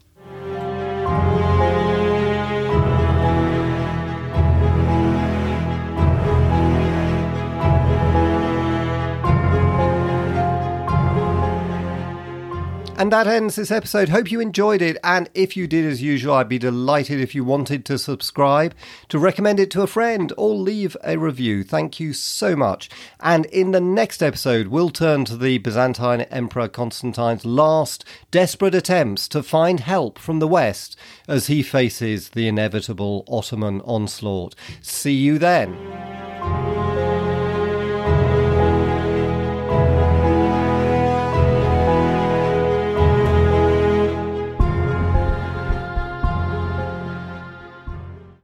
And 13.00 13.14
that 13.14 13.28
ends 13.28 13.56
this 13.56 13.72
episode. 13.72 14.10
Hope 14.10 14.30
you 14.30 14.42
enjoyed 14.42 14.82
it. 14.82 14.98
And 15.06 15.30
if 15.34 15.56
you 15.56 15.68
did, 15.68 15.86
as 15.86 16.02
usual, 16.02 16.34
I'd 16.34 16.50
be 16.50 16.60
delighted 16.60 17.22
if 17.22 17.34
you 17.34 17.46
wanted 17.46 17.86
to 17.86 17.98
subscribe, 17.98 18.76
to 19.08 19.18
recommend 19.18 19.58
it 19.58 19.72
to 19.72 19.84
a 19.84 19.88
friend, 19.88 20.34
or 20.36 20.54
leave 20.54 20.98
a 21.02 21.18
review. 21.18 21.64
Thank 21.64 22.02
you 22.02 22.12
so 22.12 22.58
much. 22.58 22.90
And 23.22 23.46
in 23.46 23.72
the 23.72 23.80
next 23.80 24.22
episode, 24.22 24.68
we'll 24.68 24.90
turn 24.90 25.24
to 25.26 25.38
the 25.38 25.60
Byzantine 25.60 26.24
Emperor 26.24 26.68
Constantine's 26.68 27.46
last 27.46 28.04
desperate 28.32 28.76
attempts 28.76 29.30
to 29.30 29.44
find 29.44 29.80
help 29.80 30.20
from 30.20 30.40
the 30.40 30.48
West 30.48 30.98
as 31.26 31.48
he 31.48 31.64
faces 31.64 32.32
the 32.32 32.50
inevitable 32.50 33.24
Ottoman 33.30 33.80
onslaught. 33.86 34.56
See 34.82 35.16
you 35.16 35.40
then. 35.40 36.79